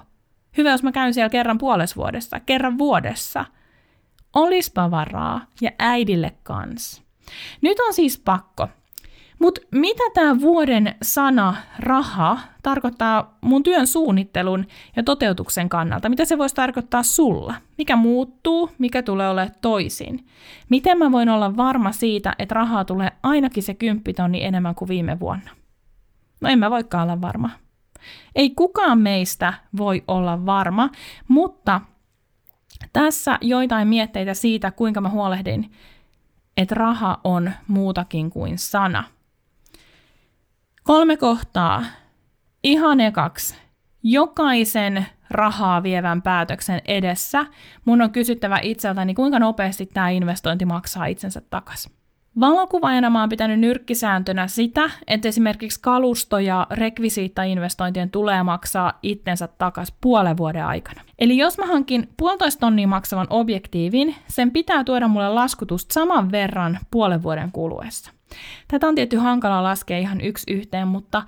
Hyvä, 0.58 0.72
jos 0.72 0.84
mä 0.84 0.92
käyn 0.92 1.14
siellä 1.14 1.30
kerran 1.30 1.58
puolessa 1.58 1.96
vuodessa, 1.96 2.40
kerran 2.40 2.78
vuodessa. 2.78 3.46
Olispa 4.36 4.92
varaa 4.92 5.42
ja 5.62 5.72
äidille 5.80 6.34
kans. 6.44 7.04
Nyt 7.62 7.80
on 7.80 7.94
siis 7.94 8.20
pakko. 8.20 8.68
Mutta 9.40 9.62
mitä 9.72 10.04
tämä 10.14 10.42
vuoden 10.42 10.96
sana 11.02 11.56
raha 11.80 12.40
tarkoittaa 12.64 13.38
mun 13.42 13.64
työn 13.64 13.88
suunnittelun 13.88 14.66
ja 14.96 15.04
toteutuksen 15.04 15.70
kannalta? 15.70 16.10
Mitä 16.10 16.26
se 16.26 16.38
voisi 16.38 16.56
tarkoittaa 16.56 17.04
sulla? 17.04 17.56
Mikä 17.78 17.96
muuttuu? 17.96 18.70
Mikä 18.78 19.04
tulee 19.04 19.30
olemaan 19.30 19.56
toisin? 19.62 20.28
Miten 20.70 20.98
mä 20.98 21.12
voin 21.12 21.30
olla 21.30 21.58
varma 21.58 21.92
siitä, 21.92 22.36
että 22.40 22.56
rahaa 22.56 22.86
tulee 22.86 23.12
ainakin 23.24 23.64
se 23.64 23.74
kymppitonni 23.74 24.44
enemmän 24.44 24.76
kuin 24.76 24.90
viime 24.90 25.20
vuonna? 25.20 25.52
No 26.42 26.50
en 26.50 26.60
mä 26.60 26.72
voikaan 26.72 27.04
olla 27.04 27.22
varma. 27.22 27.50
Ei 28.36 28.50
kukaan 28.50 29.00
meistä 29.00 29.54
voi 29.78 30.04
olla 30.08 30.46
varma, 30.46 30.90
mutta 31.28 31.82
tässä 32.94 33.38
joitain 33.42 33.88
mietteitä 33.88 34.34
siitä, 34.34 34.72
kuinka 34.72 35.02
mä 35.02 35.10
huolehdin, 35.10 35.72
että 36.58 36.76
raha 36.76 37.20
on 37.24 37.52
muutakin 37.68 38.30
kuin 38.30 38.58
sana– 38.58 39.04
Kolme 40.88 41.18
kohtaa. 41.18 41.84
Ihan 42.64 43.02
ekaksi. 43.02 43.56
Jokaisen 44.04 45.06
rahaa 45.30 45.84
vievän 45.84 46.22
päätöksen 46.22 46.82
edessä 46.86 47.46
mun 47.86 48.02
on 48.02 48.12
kysyttävä 48.12 48.60
itseltäni, 48.62 49.14
kuinka 49.14 49.40
nopeasti 49.40 49.86
tämä 49.86 50.10
investointi 50.10 50.66
maksaa 50.66 51.06
itsensä 51.06 51.42
takaisin. 51.50 51.92
Valokuvaajana 52.40 53.10
mä 53.10 53.20
oon 53.20 53.30
pitänyt 53.30 53.60
nyrkkisääntönä 53.60 54.48
sitä, 54.48 54.90
että 55.08 55.28
esimerkiksi 55.28 55.82
kalusto- 55.82 56.40
ja 56.40 56.68
rekvisiittainvestointien 56.72 58.10
tulee 58.10 58.44
maksaa 58.44 59.00
itsensä 59.04 59.48
takaisin 59.48 59.96
puolen 60.02 60.38
vuoden 60.38 60.66
aikana. 60.66 61.02
Eli 61.20 61.38
jos 61.38 61.58
mä 61.58 61.66
hankin 61.66 62.10
puolitoista 62.18 62.60
tonnia 62.60 62.88
maksavan 62.88 63.28
objektiivin, 63.30 64.16
sen 64.28 64.52
pitää 64.52 64.84
tuoda 64.84 65.08
mulle 65.08 65.30
laskutusta 65.30 65.94
saman 65.94 66.32
verran 66.32 66.80
puolen 66.92 67.24
vuoden 67.24 67.52
kuluessa. 67.52 68.17
Tätä 68.68 68.88
on 68.88 68.96
tietty 68.96 69.18
hankala 69.18 69.64
laskea 69.64 69.98
ihan 69.98 70.22
yksi 70.22 70.54
yhteen, 70.54 70.88
mutta 70.88 71.24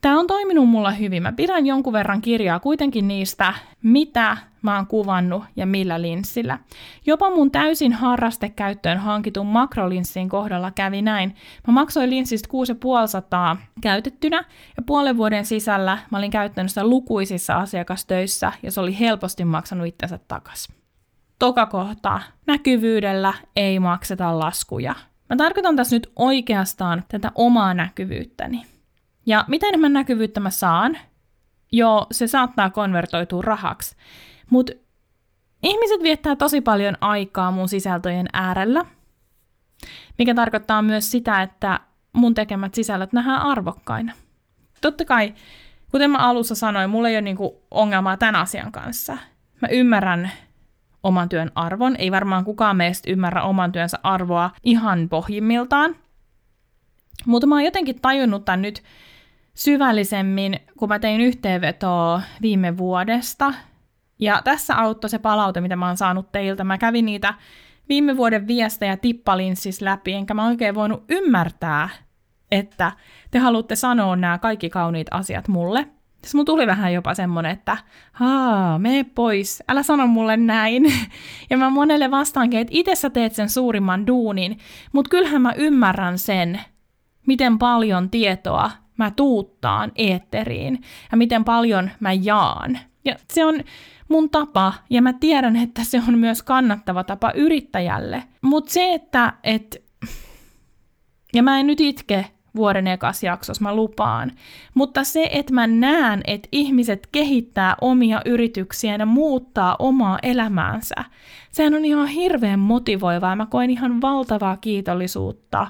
tämä 0.00 0.20
on 0.20 0.26
toiminut 0.26 0.68
mulla 0.68 0.90
hyvin. 0.90 1.22
Mä 1.22 1.32
pidän 1.32 1.66
jonkun 1.66 1.92
verran 1.92 2.20
kirjaa 2.20 2.60
kuitenkin 2.60 3.08
niistä, 3.08 3.54
mitä 3.82 4.36
mä 4.62 4.76
oon 4.76 4.86
kuvannut 4.86 5.44
ja 5.56 5.66
millä 5.66 6.02
linssillä. 6.02 6.58
Jopa 7.06 7.30
mun 7.30 7.50
täysin 7.50 7.92
harrastekäyttöön 7.92 8.98
hankitun 8.98 9.46
makrolinssin 9.46 10.28
kohdalla 10.28 10.70
kävi 10.70 11.02
näin. 11.02 11.34
Mä 11.66 11.72
maksoin 11.74 12.10
linssistä 12.10 12.48
6500 12.48 13.56
käytettynä 13.80 14.44
ja 14.76 14.82
puolen 14.86 15.16
vuoden 15.16 15.44
sisällä 15.44 15.98
mä 16.10 16.18
olin 16.18 16.30
käyttänyt 16.30 16.70
sitä 16.70 16.86
lukuisissa 16.86 17.54
asiakastöissä 17.54 18.52
ja 18.62 18.70
se 18.70 18.80
oli 18.80 18.98
helposti 18.98 19.44
maksanut 19.44 19.86
itsensä 19.86 20.18
takaisin. 20.28 20.74
Toka 21.38 21.66
kohta. 21.66 22.20
Näkyvyydellä 22.46 23.34
ei 23.56 23.78
makseta 23.78 24.38
laskuja. 24.38 24.94
Mä 25.30 25.36
tarkoitan 25.36 25.76
tässä 25.76 25.96
nyt 25.96 26.12
oikeastaan 26.16 27.04
tätä 27.08 27.32
omaa 27.34 27.74
näkyvyyttäni. 27.74 28.66
Ja 29.26 29.44
mitä 29.48 29.66
enemmän 29.66 29.92
näkyvyyttä 29.92 30.40
mä 30.40 30.50
saan, 30.50 30.98
joo, 31.72 32.06
se 32.12 32.26
saattaa 32.26 32.70
konvertoitua 32.70 33.42
rahaksi. 33.42 33.96
Mutta 34.50 34.72
ihmiset 35.62 36.02
viettää 36.02 36.36
tosi 36.36 36.60
paljon 36.60 36.96
aikaa 37.00 37.50
mun 37.50 37.68
sisältöjen 37.68 38.26
äärellä, 38.32 38.84
mikä 40.18 40.34
tarkoittaa 40.34 40.82
myös 40.82 41.10
sitä, 41.10 41.42
että 41.42 41.80
mun 42.12 42.34
tekemät 42.34 42.74
sisällöt 42.74 43.12
nähdään 43.12 43.40
arvokkaina. 43.42 44.12
Totta 44.80 45.04
kai, 45.04 45.34
kuten 45.90 46.10
mä 46.10 46.18
alussa 46.18 46.54
sanoin, 46.54 46.90
mulla 46.90 47.08
ei 47.08 47.14
ole 47.14 47.20
niinku 47.20 47.62
ongelmaa 47.70 48.16
tämän 48.16 48.36
asian 48.36 48.72
kanssa. 48.72 49.18
Mä 49.62 49.68
ymmärrän 49.68 50.30
oman 51.04 51.28
työn 51.28 51.50
arvon. 51.54 51.96
Ei 51.96 52.12
varmaan 52.12 52.44
kukaan 52.44 52.76
meistä 52.76 53.10
ymmärrä 53.10 53.42
oman 53.42 53.72
työnsä 53.72 53.98
arvoa 54.02 54.50
ihan 54.62 55.08
pohjimmiltaan. 55.08 55.96
Mutta 57.26 57.46
mä 57.46 57.54
oon 57.54 57.64
jotenkin 57.64 58.00
tajunnut 58.00 58.44
tämän 58.44 58.62
nyt 58.62 58.82
syvällisemmin, 59.54 60.60
kun 60.78 60.88
mä 60.88 60.98
tein 60.98 61.20
yhteenvetoa 61.20 62.22
viime 62.42 62.76
vuodesta. 62.76 63.54
Ja 64.18 64.40
tässä 64.44 64.76
auttoi 64.76 65.10
se 65.10 65.18
palaute, 65.18 65.60
mitä 65.60 65.76
mä 65.76 65.86
oon 65.86 65.96
saanut 65.96 66.32
teiltä. 66.32 66.64
Mä 66.64 66.78
kävin 66.78 67.04
niitä 67.04 67.34
viime 67.88 68.16
vuoden 68.16 68.46
viestejä 68.46 68.96
tippalinsis 68.96 69.80
läpi, 69.80 70.12
enkä 70.12 70.34
mä 70.34 70.46
oikein 70.46 70.74
voinut 70.74 71.04
ymmärtää, 71.08 71.88
että 72.50 72.92
te 73.30 73.38
haluatte 73.38 73.76
sanoa 73.76 74.16
nämä 74.16 74.38
kaikki 74.38 74.70
kauniit 74.70 75.06
asiat 75.10 75.48
mulle. 75.48 75.88
Sitten 76.24 76.38
mun 76.38 76.46
tuli 76.46 76.66
vähän 76.66 76.92
jopa 76.92 77.14
semmonen, 77.14 77.52
että 77.52 77.76
haa, 78.12 78.78
mene 78.78 79.04
pois, 79.04 79.62
älä 79.68 79.82
sano 79.82 80.06
mulle 80.06 80.36
näin. 80.36 80.92
Ja 81.50 81.56
mä 81.56 81.70
monelle 81.70 82.10
vastaankin, 82.10 82.60
että 82.60 82.72
itse 82.76 82.94
sä 82.94 83.10
teet 83.10 83.34
sen 83.34 83.48
suurimman 83.48 84.06
duunin, 84.06 84.58
mutta 84.92 85.08
kyllähän 85.08 85.42
mä 85.42 85.52
ymmärrän 85.56 86.18
sen, 86.18 86.60
miten 87.26 87.58
paljon 87.58 88.10
tietoa 88.10 88.70
mä 88.96 89.10
tuuttaan 89.10 89.92
eetteriin 89.96 90.82
ja 91.10 91.16
miten 91.16 91.44
paljon 91.44 91.90
mä 92.00 92.12
jaan. 92.12 92.78
Ja 93.04 93.16
se 93.32 93.44
on 93.44 93.60
mun 94.08 94.30
tapa, 94.30 94.72
ja 94.90 95.02
mä 95.02 95.12
tiedän, 95.12 95.56
että 95.56 95.84
se 95.84 96.02
on 96.08 96.18
myös 96.18 96.42
kannattava 96.42 97.04
tapa 97.04 97.32
yrittäjälle. 97.32 98.24
Mutta 98.40 98.72
se, 98.72 98.94
että 98.94 99.32
et, 99.44 99.84
ja 101.34 101.42
mä 101.42 101.60
en 101.60 101.66
nyt 101.66 101.80
itke 101.80 102.26
vuoden 102.56 102.86
ekas 102.86 103.22
jaksossa, 103.22 103.62
mä 103.62 103.74
lupaan. 103.74 104.32
Mutta 104.74 105.04
se, 105.04 105.28
että 105.32 105.54
mä 105.54 105.66
näen, 105.66 106.20
että 106.26 106.48
ihmiset 106.52 107.08
kehittää 107.12 107.76
omia 107.80 108.22
yrityksiään 108.24 109.00
ja 109.00 109.06
muuttaa 109.06 109.76
omaa 109.78 110.18
elämäänsä, 110.22 110.94
sehän 111.50 111.74
on 111.74 111.84
ihan 111.84 112.06
hirveän 112.06 112.58
motivoivaa 112.58 113.36
mä 113.36 113.46
koen 113.46 113.70
ihan 113.70 114.00
valtavaa 114.00 114.56
kiitollisuutta. 114.56 115.66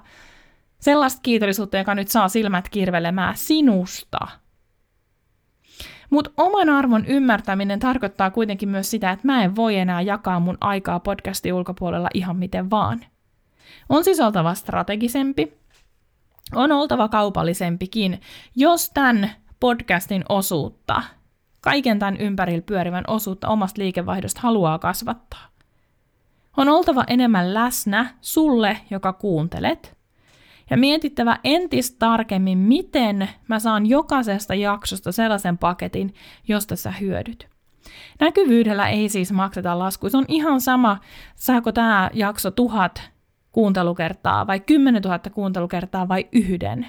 Sellaista 0.78 1.20
kiitollisuutta, 1.22 1.76
joka 1.78 1.94
nyt 1.94 2.08
saa 2.08 2.28
silmät 2.28 2.68
kirvelemään 2.68 3.36
sinusta. 3.36 4.18
Mutta 6.10 6.30
oman 6.36 6.68
arvon 6.68 7.06
ymmärtäminen 7.06 7.78
tarkoittaa 7.78 8.30
kuitenkin 8.30 8.68
myös 8.68 8.90
sitä, 8.90 9.10
että 9.10 9.26
mä 9.26 9.44
en 9.44 9.56
voi 9.56 9.76
enää 9.76 10.00
jakaa 10.00 10.40
mun 10.40 10.58
aikaa 10.60 11.00
podcastin 11.00 11.54
ulkopuolella 11.54 12.08
ihan 12.14 12.36
miten 12.36 12.70
vaan. 12.70 13.00
On 13.88 14.04
siis 14.04 14.20
oltava 14.20 14.54
strategisempi, 14.54 15.52
on 16.52 16.72
oltava 16.72 17.08
kaupallisempikin, 17.08 18.20
jos 18.56 18.90
tämän 18.90 19.30
podcastin 19.60 20.24
osuutta, 20.28 21.02
kaiken 21.60 21.98
tämän 21.98 22.16
ympärillä 22.16 22.62
pyörivän 22.62 23.04
osuutta 23.06 23.48
omasta 23.48 23.82
liikevaihdosta 23.82 24.40
haluaa 24.40 24.78
kasvattaa. 24.78 25.46
On 26.56 26.68
oltava 26.68 27.04
enemmän 27.06 27.54
läsnä 27.54 28.14
sulle, 28.20 28.80
joka 28.90 29.12
kuuntelet, 29.12 29.96
ja 30.70 30.76
mietittävä 30.76 31.38
entistä 31.44 31.96
tarkemmin, 31.98 32.58
miten 32.58 33.28
mä 33.48 33.58
saan 33.58 33.86
jokaisesta 33.86 34.54
jaksosta 34.54 35.12
sellaisen 35.12 35.58
paketin, 35.58 36.14
josta 36.48 36.76
sä 36.76 36.90
hyödyt. 36.90 37.48
Näkyvyydellä 38.20 38.88
ei 38.88 39.08
siis 39.08 39.32
makseta 39.32 39.78
laskuja. 39.78 40.10
Se 40.10 40.16
on 40.16 40.24
ihan 40.28 40.60
sama, 40.60 40.98
saako 41.34 41.72
tämä 41.72 42.10
jakso 42.12 42.50
tuhat 42.50 43.13
kuuntelukertaa 43.54 44.46
vai 44.46 44.60
10 44.60 45.02
000 45.02 45.18
kuuntelukertaa 45.18 46.08
vai 46.08 46.26
yhden. 46.32 46.86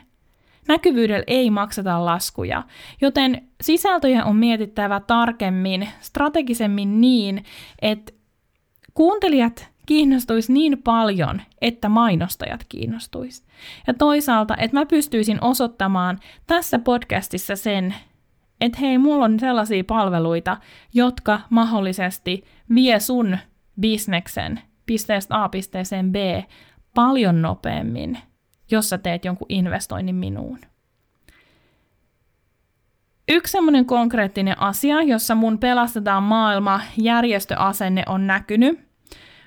Näkyvyydellä 0.67 1.23
ei 1.27 1.49
makseta 1.49 2.05
laskuja, 2.05 2.63
joten 3.01 3.47
sisältöjä 3.61 4.25
on 4.25 4.35
mietittävä 4.35 4.99
tarkemmin, 4.99 5.89
strategisemmin 5.99 7.01
niin, 7.01 7.43
että 7.81 8.13
kuuntelijat 8.93 9.69
kiinnostuisi 9.85 10.53
niin 10.53 10.83
paljon, 10.83 11.41
että 11.61 11.89
mainostajat 11.89 12.65
kiinnostuisi. 12.69 13.43
Ja 13.87 13.93
toisaalta, 13.93 14.55
että 14.57 14.77
mä 14.77 14.85
pystyisin 14.85 15.43
osoittamaan 15.43 16.19
tässä 16.47 16.79
podcastissa 16.79 17.55
sen, 17.55 17.95
että 18.61 18.77
hei, 18.81 18.97
mulla 18.97 19.25
on 19.25 19.39
sellaisia 19.39 19.83
palveluita, 19.83 20.57
jotka 20.93 21.41
mahdollisesti 21.49 22.43
vie 22.75 22.99
sun 22.99 23.37
bisneksen 23.79 24.59
pisteestä 24.85 25.43
A 25.43 25.49
pisteeseen 25.49 26.11
B 26.11 26.15
paljon 26.95 27.41
nopeammin, 27.41 28.17
jos 28.71 28.89
sä 28.89 28.97
teet 28.97 29.25
jonkun 29.25 29.47
investoinnin 29.49 30.15
minuun. 30.15 30.59
Yksi 33.29 33.51
semmoinen 33.51 33.85
konkreettinen 33.85 34.61
asia, 34.61 35.01
jossa 35.01 35.35
mun 35.35 35.59
pelastetaan 35.59 36.23
maailma 36.23 36.81
järjestöasenne 36.97 38.03
on 38.07 38.27
näkynyt, 38.27 38.79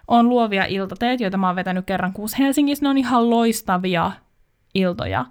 on 0.09 0.29
luovia 0.29 0.64
iltateet, 0.64 1.20
joita 1.20 1.37
mä 1.37 1.46
oon 1.46 1.57
vetänyt 1.57 1.87
kerran 1.87 2.12
kuusi 2.12 2.38
Helsingissä. 2.38 2.85
Ne 2.85 2.88
on 2.88 2.98
ihan 2.98 3.31
loistavia 3.31 4.12
iltoja. 4.74 5.27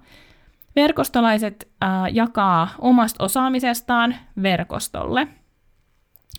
Verkostolaiset 0.76 1.68
äh, 1.82 1.90
jakaa 2.12 2.68
omasta 2.78 3.24
osaamisestaan 3.24 4.14
verkostolle. 4.42 5.28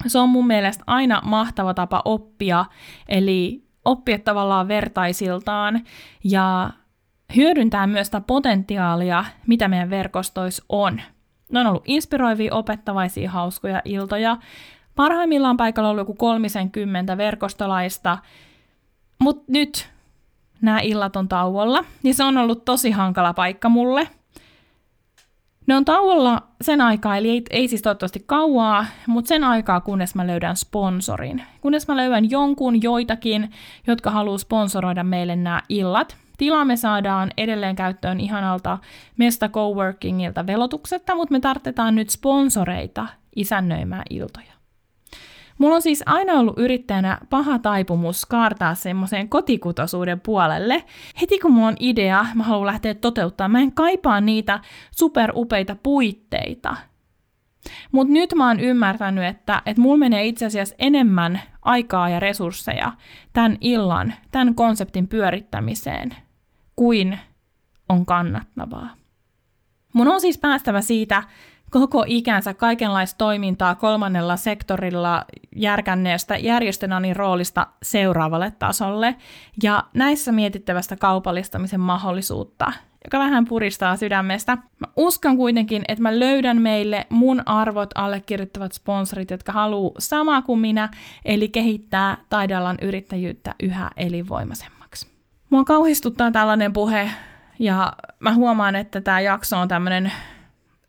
Se 0.08 0.20
on 0.20 0.30
mun 0.30 0.48
mielestä 0.48 0.84
aina 0.88 1.22
mahtava 1.26 1.74
tapa 1.74 2.02
oppia, 2.06 2.66
eli 3.08 3.64
oppia 3.86 4.20
tavallaan 4.20 4.68
vertaisiltaan 4.68 5.82
ja 6.24 6.70
hyödyntää 7.36 7.88
myös 7.88 8.08
sitä 8.08 8.22
potentiaalia, 8.22 9.26
mitä 9.48 9.68
meidän 9.68 9.90
verkostoissa 9.90 10.64
on. 10.70 11.02
Ne 11.52 11.60
on 11.60 11.68
ollut 11.68 11.84
inspiroivia, 11.86 12.56
opettavaisia, 12.56 13.32
hauskoja 13.32 13.82
iltoja. 13.86 14.38
Parhaimmillaan 14.96 15.58
paikalla 15.58 15.90
on 15.90 15.92
ollut 15.92 16.02
joku 16.02 16.14
30 16.14 17.18
verkostolaista, 17.18 18.18
mutta 19.20 19.44
nyt 19.48 19.90
nämä 20.62 20.80
illat 20.80 21.16
on 21.16 21.28
tauolla, 21.28 21.84
niin 22.04 22.16
se 22.16 22.24
on 22.24 22.38
ollut 22.38 22.66
tosi 22.66 22.92
hankala 22.92 23.34
paikka 23.34 23.70
mulle. 23.70 24.08
Ne 25.70 25.76
on 25.76 25.86
tauolla 25.86 26.42
sen 26.62 26.82
aikaa, 26.82 27.18
eli 27.18 27.30
ei, 27.30 27.44
ei 27.50 27.68
siis 27.68 27.82
toivottavasti 27.82 28.24
kauaa, 28.26 28.86
mutta 29.08 29.30
sen 29.30 29.44
aikaa, 29.44 29.82
kunnes 29.82 30.16
mä 30.16 30.28
löydän 30.28 30.56
sponsorin. 30.58 31.44
Kunnes 31.62 31.88
mä 31.88 31.98
löydän 31.98 32.30
jonkun, 32.30 32.82
joitakin, 32.84 33.52
jotka 33.88 34.12
haluaa 34.12 34.38
sponsoroida 34.38 35.04
meille 35.04 35.36
nämä 35.36 35.62
illat. 35.70 36.18
Tilaa 36.38 36.66
me 36.66 36.76
saadaan 36.76 37.32
edelleen 37.38 37.76
käyttöön 37.76 38.20
ihanalta 38.20 38.78
Mesta 39.18 39.50
Coworkingilta 39.50 40.48
velotuksetta, 40.48 41.16
mutta 41.16 41.32
me 41.32 41.40
tarvitaan 41.40 41.96
nyt 41.96 42.10
sponsoreita 42.10 43.08
isännöimään 43.36 44.06
iltoja. 44.10 44.59
Mulla 45.60 45.76
on 45.76 45.82
siis 45.82 46.04
aina 46.06 46.34
ollut 46.34 46.60
yrittäjänä 46.60 47.18
paha 47.30 47.60
taipumus 47.60 48.26
kaartaa 48.26 48.76
semmoiseen 48.76 49.30
kotikutosuuden 49.30 50.20
puolelle. 50.20 50.84
Heti 51.22 51.40
kun 51.40 51.52
mulla 51.52 51.68
on 51.68 51.76
idea, 51.80 52.26
mä 52.36 52.44
haluan 52.44 52.68
lähteä 52.68 52.94
toteuttamaan, 52.94 53.52
mä 53.52 53.60
en 53.60 53.72
kaipaa 53.72 54.22
niitä 54.22 54.60
superupeita 54.92 55.76
puitteita. 55.84 56.76
Mutta 57.92 58.14
nyt 58.14 58.34
mä 58.36 58.48
oon 58.48 58.60
ymmärtänyt, 58.60 59.24
että, 59.24 59.62
että 59.66 59.82
mulla 59.82 59.98
menee 59.98 60.26
itse 60.26 60.46
asiassa 60.46 60.76
enemmän 60.80 61.42
aikaa 61.62 62.10
ja 62.10 62.20
resursseja 62.20 62.92
tämän 63.34 63.58
illan, 63.62 64.14
tämän 64.32 64.56
konseptin 64.56 65.08
pyörittämiseen, 65.08 66.16
kuin 66.76 67.20
on 67.90 68.06
kannattavaa. 68.06 68.90
Mun 69.94 70.08
on 70.08 70.22
siis 70.22 70.38
päästävä 70.38 70.82
siitä 70.82 71.24
koko 71.70 72.04
ikänsä 72.08 72.54
kaikenlaista 72.54 73.18
toimintaa 73.18 73.76
kolmannella 73.76 74.38
sektorilla 74.38 75.26
järkänneestä 75.56 76.38
järjestönanin 76.38 77.16
roolista 77.16 77.68
seuraavalle 77.84 78.54
tasolle 78.60 79.16
ja 79.64 79.84
näissä 79.94 80.32
mietittävästä 80.32 80.96
kaupallistamisen 80.96 81.80
mahdollisuutta, 81.80 82.72
joka 83.04 83.20
vähän 83.20 83.46
puristaa 83.46 83.96
sydämestä. 83.96 84.56
Mä 84.56 84.88
uskon 84.96 85.38
kuitenkin, 85.38 85.82
että 85.88 86.02
mä 86.02 86.20
löydän 86.20 86.62
meille 86.62 87.06
mun 87.10 87.42
arvot 87.46 87.90
allekirjoittavat 87.96 88.74
sponsorit, 88.74 89.32
jotka 89.32 89.52
haluaa 89.52 89.94
samaa 90.00 90.42
kuin 90.42 90.60
minä, 90.60 90.90
eli 91.26 91.50
kehittää 91.50 92.18
taidealan 92.30 92.78
yrittäjyyttä 92.82 93.56
yhä 93.64 93.90
elinvoimaisemmaksi. 93.98 95.08
Mua 95.50 95.64
kauhistuttaa 95.64 96.32
tällainen 96.32 96.74
puhe, 96.74 97.12
ja 97.60 97.94
mä 98.20 98.34
huomaan, 98.34 98.76
että 98.76 99.02
tämä 99.02 99.20
jakso 99.20 99.58
on 99.58 99.68
tämmöinen 99.68 100.12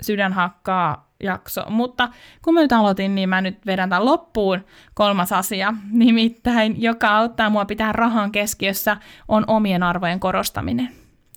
sydänhakkaa 0.02 1.10
jakso. 1.22 1.64
Mutta 1.70 2.08
kun 2.42 2.54
mä 2.54 2.60
nyt 2.60 2.72
aloitin, 2.72 3.14
niin 3.14 3.28
mä 3.28 3.40
nyt 3.40 3.66
vedän 3.66 3.88
tämän 3.88 4.04
loppuun 4.04 4.64
kolmas 4.94 5.32
asia, 5.32 5.74
nimittäin 5.90 6.82
joka 6.82 7.16
auttaa 7.16 7.50
mua 7.50 7.64
pitää 7.64 7.92
rahan 7.92 8.32
keskiössä, 8.32 8.96
on 9.28 9.44
omien 9.46 9.82
arvojen 9.82 10.20
korostaminen. 10.20 10.88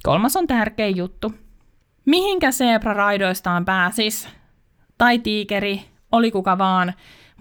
Kolmas 0.03 0.35
on 0.35 0.47
tärkeä 0.47 0.87
juttu. 0.87 1.33
Mihinkä 2.05 2.51
zebra 2.51 2.93
raidoistaan 2.93 3.65
pääsis, 3.65 4.29
tai 4.97 5.19
tiikeri, 5.19 5.81
oli 6.11 6.31
kuka 6.31 6.57
vaan, 6.57 6.93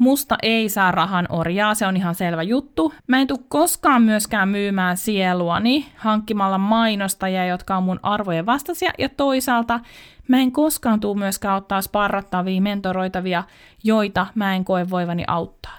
Musta 0.03 0.37
ei 0.43 0.69
saa 0.69 0.91
rahan 0.91 1.27
orjaa, 1.29 1.75
se 1.75 1.87
on 1.87 1.97
ihan 1.97 2.15
selvä 2.15 2.43
juttu. 2.43 2.95
Mä 3.07 3.21
en 3.21 3.27
tule 3.27 3.39
koskaan 3.49 4.03
myöskään 4.03 4.49
myymään 4.49 4.97
sieluani 4.97 5.87
hankkimalla 5.97 6.59
mainostajia, 6.59 7.47
jotka 7.47 7.77
on 7.77 7.83
mun 7.83 8.01
arvojen 8.03 8.47
vastaisia, 8.47 8.91
ja 8.99 9.09
toisaalta 9.09 9.81
mä 10.29 10.39
en 10.39 10.53
koskaan 10.53 11.01
tule 11.01 11.19
myöskään 11.19 11.57
ottaa 11.57 11.83
sparrattavia, 11.83 12.61
mentoroitavia, 12.61 13.45
joita 13.85 14.27
mä 14.35 14.55
en 14.55 14.65
koe 14.65 14.91
voivani 14.91 15.25
auttaa. 15.27 15.79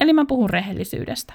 Eli 0.00 0.12
mä 0.12 0.24
puhun 0.24 0.50
rehellisyydestä. 0.50 1.34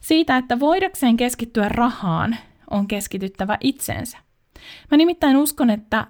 Siitä, 0.00 0.36
että 0.36 0.60
voidakseen 0.60 1.16
keskittyä 1.16 1.68
rahaan, 1.68 2.36
on 2.70 2.88
keskityttävä 2.88 3.58
itseensä. 3.60 4.18
Mä 4.90 4.96
nimittäin 4.96 5.36
uskon, 5.36 5.70
että 5.70 6.06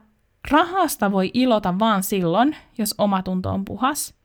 rahasta 0.51 1.13
voi 1.13 1.31
ilota 1.35 1.79
vaan 1.79 2.03
silloin, 2.03 2.57
jos 2.79 2.95
omatunto 2.99 3.51
on 3.51 3.65
puhas– 3.65 4.15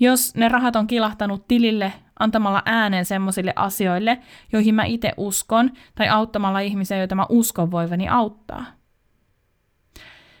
jos 0.00 0.34
ne 0.34 0.48
rahat 0.48 0.76
on 0.76 0.86
kilahtanut 0.86 1.48
tilille 1.48 1.92
antamalla 2.18 2.62
äänen 2.64 3.04
semmoisille 3.04 3.52
asioille, 3.56 4.18
joihin 4.52 4.74
mä 4.74 4.84
itse 4.84 5.12
uskon, 5.16 5.70
tai 5.94 6.08
auttamalla 6.08 6.60
ihmisiä, 6.60 6.98
joita 6.98 7.14
mä 7.14 7.26
uskon 7.28 7.70
voivani 7.70 8.08
auttaa. 8.08 8.64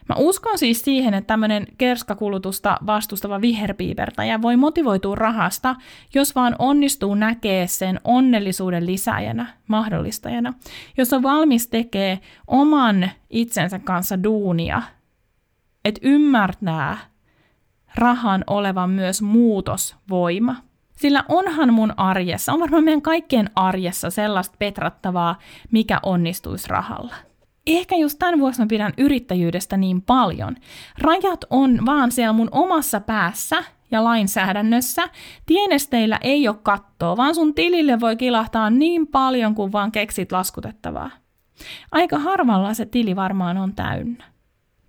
Mä 0.08 0.14
uskon 0.18 0.58
siis 0.58 0.82
siihen, 0.82 1.14
että 1.14 1.26
tämmöinen 1.26 1.66
kerskakulutusta 1.78 2.78
vastustava 2.86 3.40
viherpiipertäjä 3.40 4.42
voi 4.42 4.56
motivoitua 4.56 5.14
rahasta, 5.14 5.76
jos 6.14 6.34
vaan 6.34 6.56
onnistuu 6.58 7.14
näkee 7.14 7.66
sen 7.66 8.00
onnellisuuden 8.04 8.86
lisäjänä, 8.86 9.46
mahdollistajana, 9.68 10.54
jos 10.96 11.12
on 11.12 11.22
valmis 11.22 11.68
tekee 11.68 12.20
oman 12.46 13.10
itsensä 13.30 13.78
kanssa 13.78 14.22
duunia, 14.22 14.82
että 15.84 16.00
ymmärtää, 16.02 16.98
rahan 17.98 18.44
olevan 18.46 18.90
myös 18.90 19.22
muutosvoima. 19.22 20.56
Sillä 20.96 21.24
onhan 21.28 21.74
mun 21.74 21.94
arjessa, 21.96 22.52
on 22.52 22.60
varmaan 22.60 22.84
meidän 22.84 23.02
kaikkien 23.02 23.50
arjessa 23.54 24.10
sellaista 24.10 24.56
petrattavaa, 24.58 25.38
mikä 25.70 26.00
onnistuisi 26.02 26.68
rahalla. 26.68 27.14
Ehkä 27.66 27.96
just 27.96 28.18
tämän 28.18 28.40
vuoksi 28.40 28.60
mä 28.60 28.66
pidän 28.66 28.92
yrittäjyydestä 28.98 29.76
niin 29.76 30.02
paljon. 30.02 30.56
Rajat 30.98 31.44
on 31.50 31.86
vaan 31.86 32.12
siellä 32.12 32.32
mun 32.32 32.48
omassa 32.52 33.00
päässä 33.00 33.64
ja 33.90 34.04
lainsäädännössä. 34.04 35.08
Tienesteillä 35.46 36.18
ei 36.20 36.48
ole 36.48 36.56
kattoa, 36.62 37.16
vaan 37.16 37.34
sun 37.34 37.54
tilille 37.54 38.00
voi 38.00 38.16
kilahtaa 38.16 38.70
niin 38.70 39.06
paljon 39.06 39.54
kuin 39.54 39.72
vaan 39.72 39.92
keksit 39.92 40.32
laskutettavaa. 40.32 41.10
Aika 41.92 42.18
harvalla 42.18 42.74
se 42.74 42.86
tili 42.86 43.16
varmaan 43.16 43.56
on 43.56 43.74
täynnä. 43.74 44.24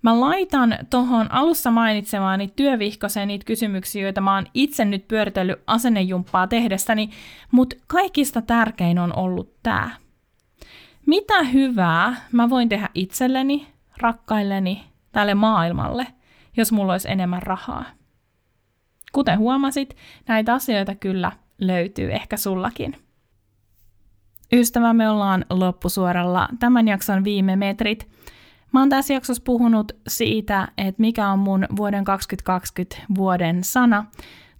Mä 0.02 0.20
laitan 0.20 0.78
tuohon 0.90 1.32
alussa 1.32 1.70
mainitsemaani 1.70 2.48
työvihkoseen 2.56 3.28
niitä 3.28 3.44
kysymyksiä, 3.44 4.02
joita 4.02 4.20
mä 4.20 4.34
oon 4.34 4.46
itse 4.54 4.84
nyt 4.84 5.08
pyöritellyt 5.08 5.62
asennejumppaa 5.66 6.46
tehdessäni, 6.46 7.10
mutta 7.50 7.76
kaikista 7.86 8.42
tärkein 8.42 8.98
on 8.98 9.16
ollut 9.16 9.62
tämä. 9.62 9.90
Mitä 11.06 11.42
hyvää 11.42 12.16
mä 12.32 12.50
voin 12.50 12.68
tehdä 12.68 12.88
itselleni, 12.94 13.66
rakkailleni, 13.96 14.84
tälle 15.12 15.34
maailmalle, 15.34 16.06
jos 16.56 16.72
mulla 16.72 16.92
olisi 16.92 17.10
enemmän 17.10 17.42
rahaa? 17.42 17.84
Kuten 19.12 19.38
huomasit, 19.38 19.96
näitä 20.28 20.54
asioita 20.54 20.94
kyllä 20.94 21.32
löytyy 21.60 22.12
ehkä 22.12 22.36
sullakin. 22.36 22.96
Ystävä, 24.52 24.92
me 24.92 25.10
ollaan 25.10 25.44
loppusuoralla 25.50 26.48
tämän 26.58 26.88
jakson 26.88 27.24
viime 27.24 27.56
metrit– 27.56 28.08
Mä 28.72 28.80
oon 28.80 28.88
tässä 28.88 29.14
jaksossa 29.14 29.42
puhunut 29.46 29.92
siitä, 30.08 30.68
että 30.78 31.00
mikä 31.00 31.28
on 31.28 31.38
mun 31.38 31.66
vuoden 31.76 32.04
2020 32.04 32.96
vuoden 33.16 33.64
sana. 33.64 34.04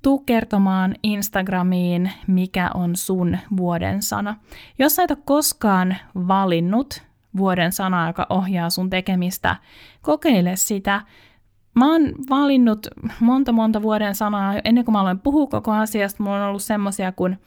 Tuu 0.03 0.19
kertomaan 0.19 0.95
Instagramiin, 1.03 2.11
mikä 2.27 2.71
on 2.75 2.97
sun 2.97 3.39
vuoden 3.57 4.03
sana. 4.03 4.37
Jos 4.79 4.97
sä 4.97 5.03
et 5.03 5.11
ole 5.11 5.19
koskaan 5.25 5.97
valinnut 6.15 7.03
vuoden 7.37 7.73
sanaa, 7.73 8.07
joka 8.07 8.27
ohjaa 8.31 8.71
sun 8.71 8.91
tekemistä. 8.91 9.57
Kokeile 10.03 10.57
sitä. 10.57 11.03
Mä 11.75 11.93
oon 11.93 12.03
valinnut 12.31 12.87
monta 13.21 13.53
monta 13.53 13.83
vuoden 13.83 14.15
sanaa. 14.15 14.55
Ennen 14.65 14.85
kuin 14.85 14.93
mä 14.93 15.01
aloin 15.01 15.21
puhua 15.21 15.47
koko 15.47 15.73
asiasta, 15.73 16.23
mulla 16.23 16.37
on 16.37 16.49
ollut 16.49 16.63
semmosia 16.63 17.13
kuin 17.13 17.39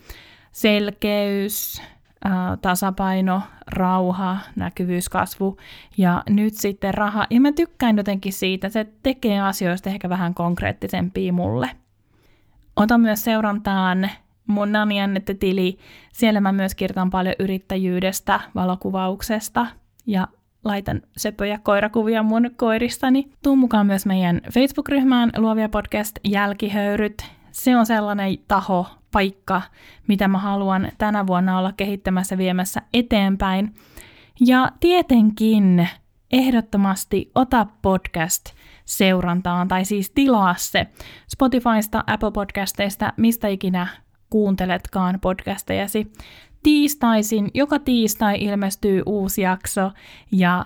selkeys, 0.52 1.82
tasapaino, 2.62 3.42
rauha, 3.68 4.38
näkyvyys, 4.56 5.10
kasvu 5.10 5.58
ja 5.98 6.24
nyt 6.30 6.54
sitten 6.54 6.94
raha. 6.94 7.28
Ja 7.30 7.42
mä 7.42 7.52
tykkään 7.52 7.98
jotenkin 7.98 8.34
siitä, 8.34 8.70
se 8.70 8.88
tekee 9.04 9.42
asioista 9.42 9.90
ehkä 9.90 10.10
vähän 10.10 10.34
konkreettisempia 10.34 11.34
mulle. 11.34 11.70
Otan 12.76 13.02
myös 13.02 13.24
seurantaan 13.24 14.10
mun 14.48 14.72
Nani 14.72 14.96
tili 15.40 15.78
Siellä 16.14 16.42
mä 16.42 16.52
myös 16.52 16.76
kirjoitan 16.76 17.10
paljon 17.10 17.36
yrittäjyydestä, 17.40 18.40
valokuvauksesta 18.56 19.68
ja 20.06 20.28
laitan 20.64 21.02
söpöjä 21.18 21.60
koirakuvia 21.64 22.24
mun 22.24 22.52
koiristani. 22.56 23.32
Tuu 23.44 23.56
mukaan 23.56 23.86
myös 23.86 24.06
meidän 24.06 24.42
Facebook-ryhmään 24.54 25.30
Luovia 25.38 25.70
podcast 25.70 26.20
Jälkihöyryt. 26.28 27.41
Se 27.52 27.78
on 27.78 27.86
sellainen 27.86 28.38
taho, 28.48 28.88
paikka, 29.12 29.62
mitä 30.08 30.28
mä 30.28 30.38
haluan 30.38 30.92
tänä 30.98 31.28
vuonna 31.28 31.58
olla 31.60 31.72
kehittämässä 31.78 32.38
viemässä 32.38 32.82
eteenpäin. 32.94 33.74
Ja 34.40 34.72
tietenkin 34.80 35.90
ehdottomasti 36.32 37.32
ota 37.36 37.68
podcast 37.82 38.46
seurantaan, 38.86 39.68
tai 39.68 39.86
siis 39.86 40.10
tilaa 40.10 40.56
se 40.58 40.88
Spotifysta, 41.28 42.04
Apple 42.08 42.32
Podcasteista, 42.32 43.14
mistä 43.18 43.48
ikinä 43.48 43.88
kuunteletkaan 44.30 45.20
podcastejasi. 45.20 46.12
Tiistaisin, 46.64 47.52
joka 47.54 47.80
tiistai 47.80 48.38
ilmestyy 48.44 49.04
uusi 49.06 49.42
jakso 49.42 49.92
ja 50.32 50.66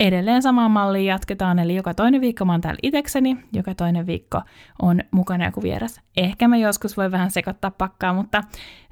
edelleen 0.00 0.42
samaan 0.42 0.70
malliin 0.70 1.06
jatketaan, 1.06 1.58
eli 1.58 1.74
joka 1.74 1.94
toinen 1.94 2.20
viikko 2.20 2.44
mä 2.44 2.52
oon 2.52 2.60
täällä 2.60 2.78
itekseni, 2.82 3.36
joka 3.52 3.74
toinen 3.74 4.06
viikko 4.06 4.42
on 4.82 5.00
mukana 5.10 5.44
joku 5.44 5.62
vieras. 5.62 6.00
Ehkä 6.16 6.48
mä 6.48 6.56
joskus 6.56 6.96
voi 6.96 7.10
vähän 7.10 7.30
sekoittaa 7.30 7.70
pakkaa, 7.70 8.12
mutta 8.12 8.42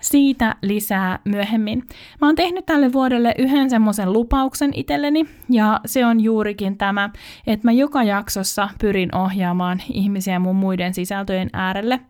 siitä 0.00 0.56
lisää 0.62 1.18
myöhemmin. 1.24 1.82
Mä 2.20 2.26
oon 2.26 2.34
tehnyt 2.34 2.66
tälle 2.66 2.92
vuodelle 2.92 3.34
yhden 3.38 3.70
semmoisen 3.70 4.12
lupauksen 4.12 4.70
itselleni, 4.74 5.26
ja 5.50 5.80
se 5.86 6.06
on 6.06 6.20
juurikin 6.20 6.78
tämä, 6.78 7.10
että 7.46 7.68
mä 7.68 7.72
joka 7.72 8.02
jaksossa 8.02 8.68
pyrin 8.80 9.14
ohjaamaan 9.14 9.80
ihmisiä 9.92 10.38
mun 10.38 10.56
muiden 10.56 10.94
sisältöjen 10.94 11.50
äärelle. 11.52 12.00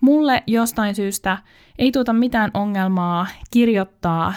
Mulle 0.00 0.42
jostain 0.46 0.94
syystä 0.94 1.38
ei 1.78 1.92
tuota 1.92 2.12
mitään 2.12 2.50
ongelmaa 2.54 3.26
kirjoittaa 3.50 4.34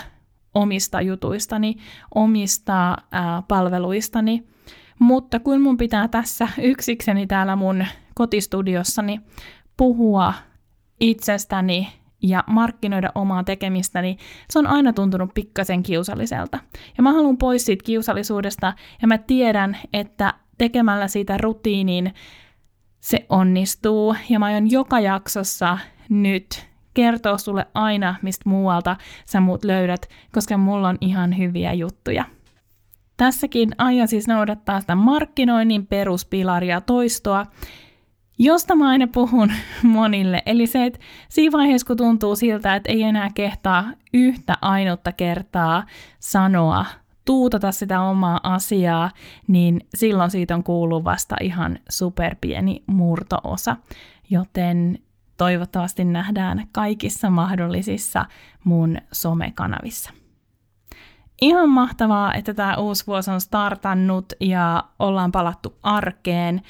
omista 0.56 1.02
jutuistani, 1.02 1.76
omista 2.16 2.98
ää, 3.12 3.44
palveluistani, 3.48 4.44
mutta 5.00 5.40
kun 5.40 5.62
mun 5.62 5.78
pitää 5.78 6.08
tässä 6.08 6.48
yksikseni 6.62 7.28
täällä 7.28 7.56
mun 7.56 7.86
kotistudiossani 8.16 9.22
puhua 9.78 10.34
itsestäni 11.00 11.88
ja 12.22 12.44
markkinoida 12.48 13.12
omaa 13.16 13.44
tekemistäni, 13.44 14.18
se 14.50 14.60
on 14.60 14.68
aina 14.68 14.94
tuntunut 14.94 15.34
pikkasen 15.34 15.84
kiusalliselta. 15.84 16.60
Ja 16.98 17.04
mä 17.04 17.14
haluan 17.14 17.38
pois 17.38 17.66
siitä 17.66 17.84
kiusallisuudesta, 17.84 18.74
ja 19.02 19.08
mä 19.08 19.18
tiedän, 19.18 19.78
että 19.94 20.34
tekemällä 20.58 21.08
siitä 21.08 21.38
rutiinin 21.38 22.14
se 23.00 23.26
onnistuu, 23.30 24.16
ja 24.30 24.40
mä 24.40 24.46
aion 24.46 24.72
joka 24.72 25.00
jaksossa 25.00 25.78
nyt 26.10 26.68
kertoa 26.96 27.38
sulle 27.38 27.66
aina, 27.74 28.16
mistä 28.22 28.50
muualta 28.50 28.96
sä 29.26 29.40
muut 29.40 29.64
löydät, 29.64 30.10
koska 30.32 30.58
mulla 30.58 30.90
on 30.90 30.98
ihan 31.02 31.38
hyviä 31.38 31.74
juttuja. 31.74 32.26
Tässäkin 33.18 33.76
aion 33.78 34.08
siis 34.08 34.28
noudattaa 34.28 34.82
sitä 34.82 34.96
markkinoinnin 34.96 35.88
peruspilaria 35.88 36.82
toistoa, 36.82 37.46
josta 38.38 38.76
mä 38.76 38.90
aina 38.90 39.08
puhun 39.08 39.52
monille. 39.84 40.44
Eli 40.46 40.68
se, 40.68 40.86
että 40.86 41.00
siinä 41.30 41.58
vaiheessa, 41.58 41.88
kun 41.88 41.98
tuntuu 41.98 42.36
siltä, 42.36 42.76
että 42.76 42.92
ei 42.92 43.04
enää 43.04 43.30
kehtaa 43.36 43.86
yhtä 44.14 44.54
ainutta 44.62 45.12
kertaa 45.12 45.84
sanoa, 46.20 46.86
tuutata 47.26 47.72
sitä 47.72 48.02
omaa 48.02 48.40
asiaa, 48.44 49.12
niin 49.48 49.82
silloin 49.96 50.32
siitä 50.32 50.56
on 50.56 50.64
kuullut 50.64 51.04
vasta 51.04 51.36
ihan 51.42 51.80
superpieni 51.90 52.84
murtoosa. 52.88 53.76
Joten 54.30 55.00
toivottavasti 55.38 56.06
nähdään 56.06 56.68
kaikissa 56.72 57.30
mahdollisissa 57.30 58.26
mun 58.64 58.98
somekanavissa. 59.12 60.12
Ihan 61.42 61.70
mahtavaa, 61.70 62.34
että 62.34 62.54
tämä 62.54 62.76
uusi 62.76 63.08
vuosi 63.08 63.32
on 63.32 63.42
startannut 63.42 64.34
ja 64.40 64.84
ollaan 65.00 65.32
palattu 65.32 65.76
arkeen. 65.84 66.62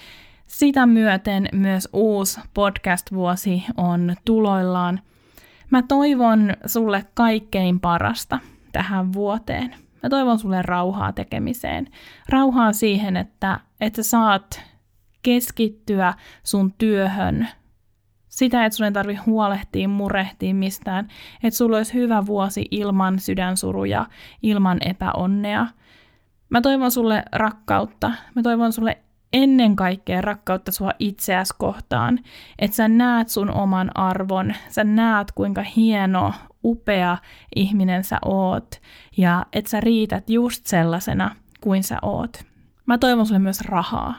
Sitä 0.47 0.85
myöten 0.85 1.49
myös 1.53 1.89
uusi 1.93 2.39
podcast-vuosi 2.53 3.63
on 3.77 4.15
tuloillaan. 4.25 5.01
Mä 5.69 5.81
toivon 5.81 6.53
sulle 6.65 7.05
kaikkein 7.13 7.79
parasta 7.79 8.39
tähän 8.71 9.13
vuoteen. 9.13 9.75
Mä 10.03 10.09
toivon 10.09 10.39
sulle 10.39 10.61
rauhaa 10.61 11.13
tekemiseen. 11.13 11.87
Rauhaa 12.29 12.73
siihen, 12.73 13.17
että, 13.17 13.59
että 13.81 14.03
saat 14.03 14.63
keskittyä 15.21 16.13
sun 16.43 16.73
työhön 16.77 17.47
sitä, 18.35 18.65
että 18.65 18.77
sun 18.77 18.85
ei 18.85 18.91
tarvi 18.91 19.15
huolehtia, 19.15 19.87
murehtia 19.87 20.53
mistään, 20.53 21.07
että 21.43 21.57
sulla 21.57 21.77
olisi 21.77 21.93
hyvä 21.93 22.25
vuosi 22.25 22.65
ilman 22.71 23.19
sydänsuruja, 23.19 24.05
ilman 24.43 24.77
epäonnea. 24.85 25.67
Mä 26.49 26.61
toivon 26.61 26.91
sulle 26.91 27.23
rakkautta. 27.31 28.11
Mä 28.35 28.41
toivon 28.41 28.73
sulle 28.73 28.97
ennen 29.33 29.75
kaikkea 29.75 30.21
rakkautta 30.21 30.71
sua 30.71 30.91
itseäsi 30.99 31.53
kohtaan, 31.57 32.19
että 32.59 32.75
sä 32.75 32.87
näet 32.87 33.29
sun 33.29 33.51
oman 33.51 33.91
arvon, 33.97 34.53
sä 34.69 34.83
näet 34.83 35.31
kuinka 35.31 35.61
hieno, 35.61 36.33
upea 36.63 37.17
ihminen 37.55 38.03
sä 38.03 38.17
oot 38.25 38.81
ja 39.17 39.45
että 39.53 39.69
sä 39.69 39.81
riität 39.81 40.29
just 40.29 40.65
sellaisena 40.65 41.35
kuin 41.61 41.83
sä 41.83 41.97
oot. 42.01 42.43
Mä 42.85 42.97
toivon 42.97 43.25
sulle 43.25 43.39
myös 43.39 43.61
rahaa. 43.61 44.13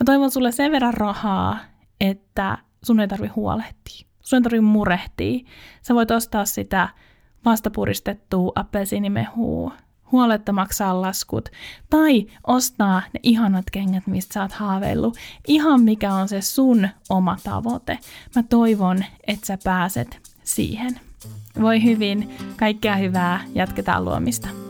Mä 0.00 0.04
toivon 0.04 0.30
sulle 0.30 0.52
sen 0.52 0.72
verran 0.72 0.94
rahaa, 0.94 1.58
että 2.00 2.58
sun 2.84 3.00
ei 3.00 3.08
tarvi 3.08 3.28
huolehtia. 3.28 4.06
Sun 4.20 4.36
ei 4.36 4.42
tarvi 4.42 4.60
murehtia. 4.60 5.46
Sä 5.82 5.94
voit 5.94 6.10
ostaa 6.10 6.44
sitä 6.44 6.88
vastapuristettua 7.44 8.52
appelsiinimehua, 8.54 9.72
huoletta 10.12 10.52
maksaa 10.52 11.00
laskut, 11.00 11.48
tai 11.90 12.26
ostaa 12.46 13.02
ne 13.12 13.20
ihanat 13.22 13.64
kengät, 13.72 14.06
mistä 14.06 14.34
sä 14.34 14.42
oot 14.42 14.52
haaveillut. 14.52 15.16
Ihan 15.46 15.82
mikä 15.82 16.14
on 16.14 16.28
se 16.28 16.40
sun 16.40 16.88
oma 17.08 17.36
tavoite. 17.44 17.98
Mä 18.36 18.42
toivon, 18.42 19.04
että 19.26 19.46
sä 19.46 19.58
pääset 19.64 20.30
siihen. 20.44 21.00
Voi 21.60 21.84
hyvin, 21.84 22.30
kaikkea 22.56 22.96
hyvää, 22.96 23.44
jatketaan 23.54 24.04
luomista. 24.04 24.69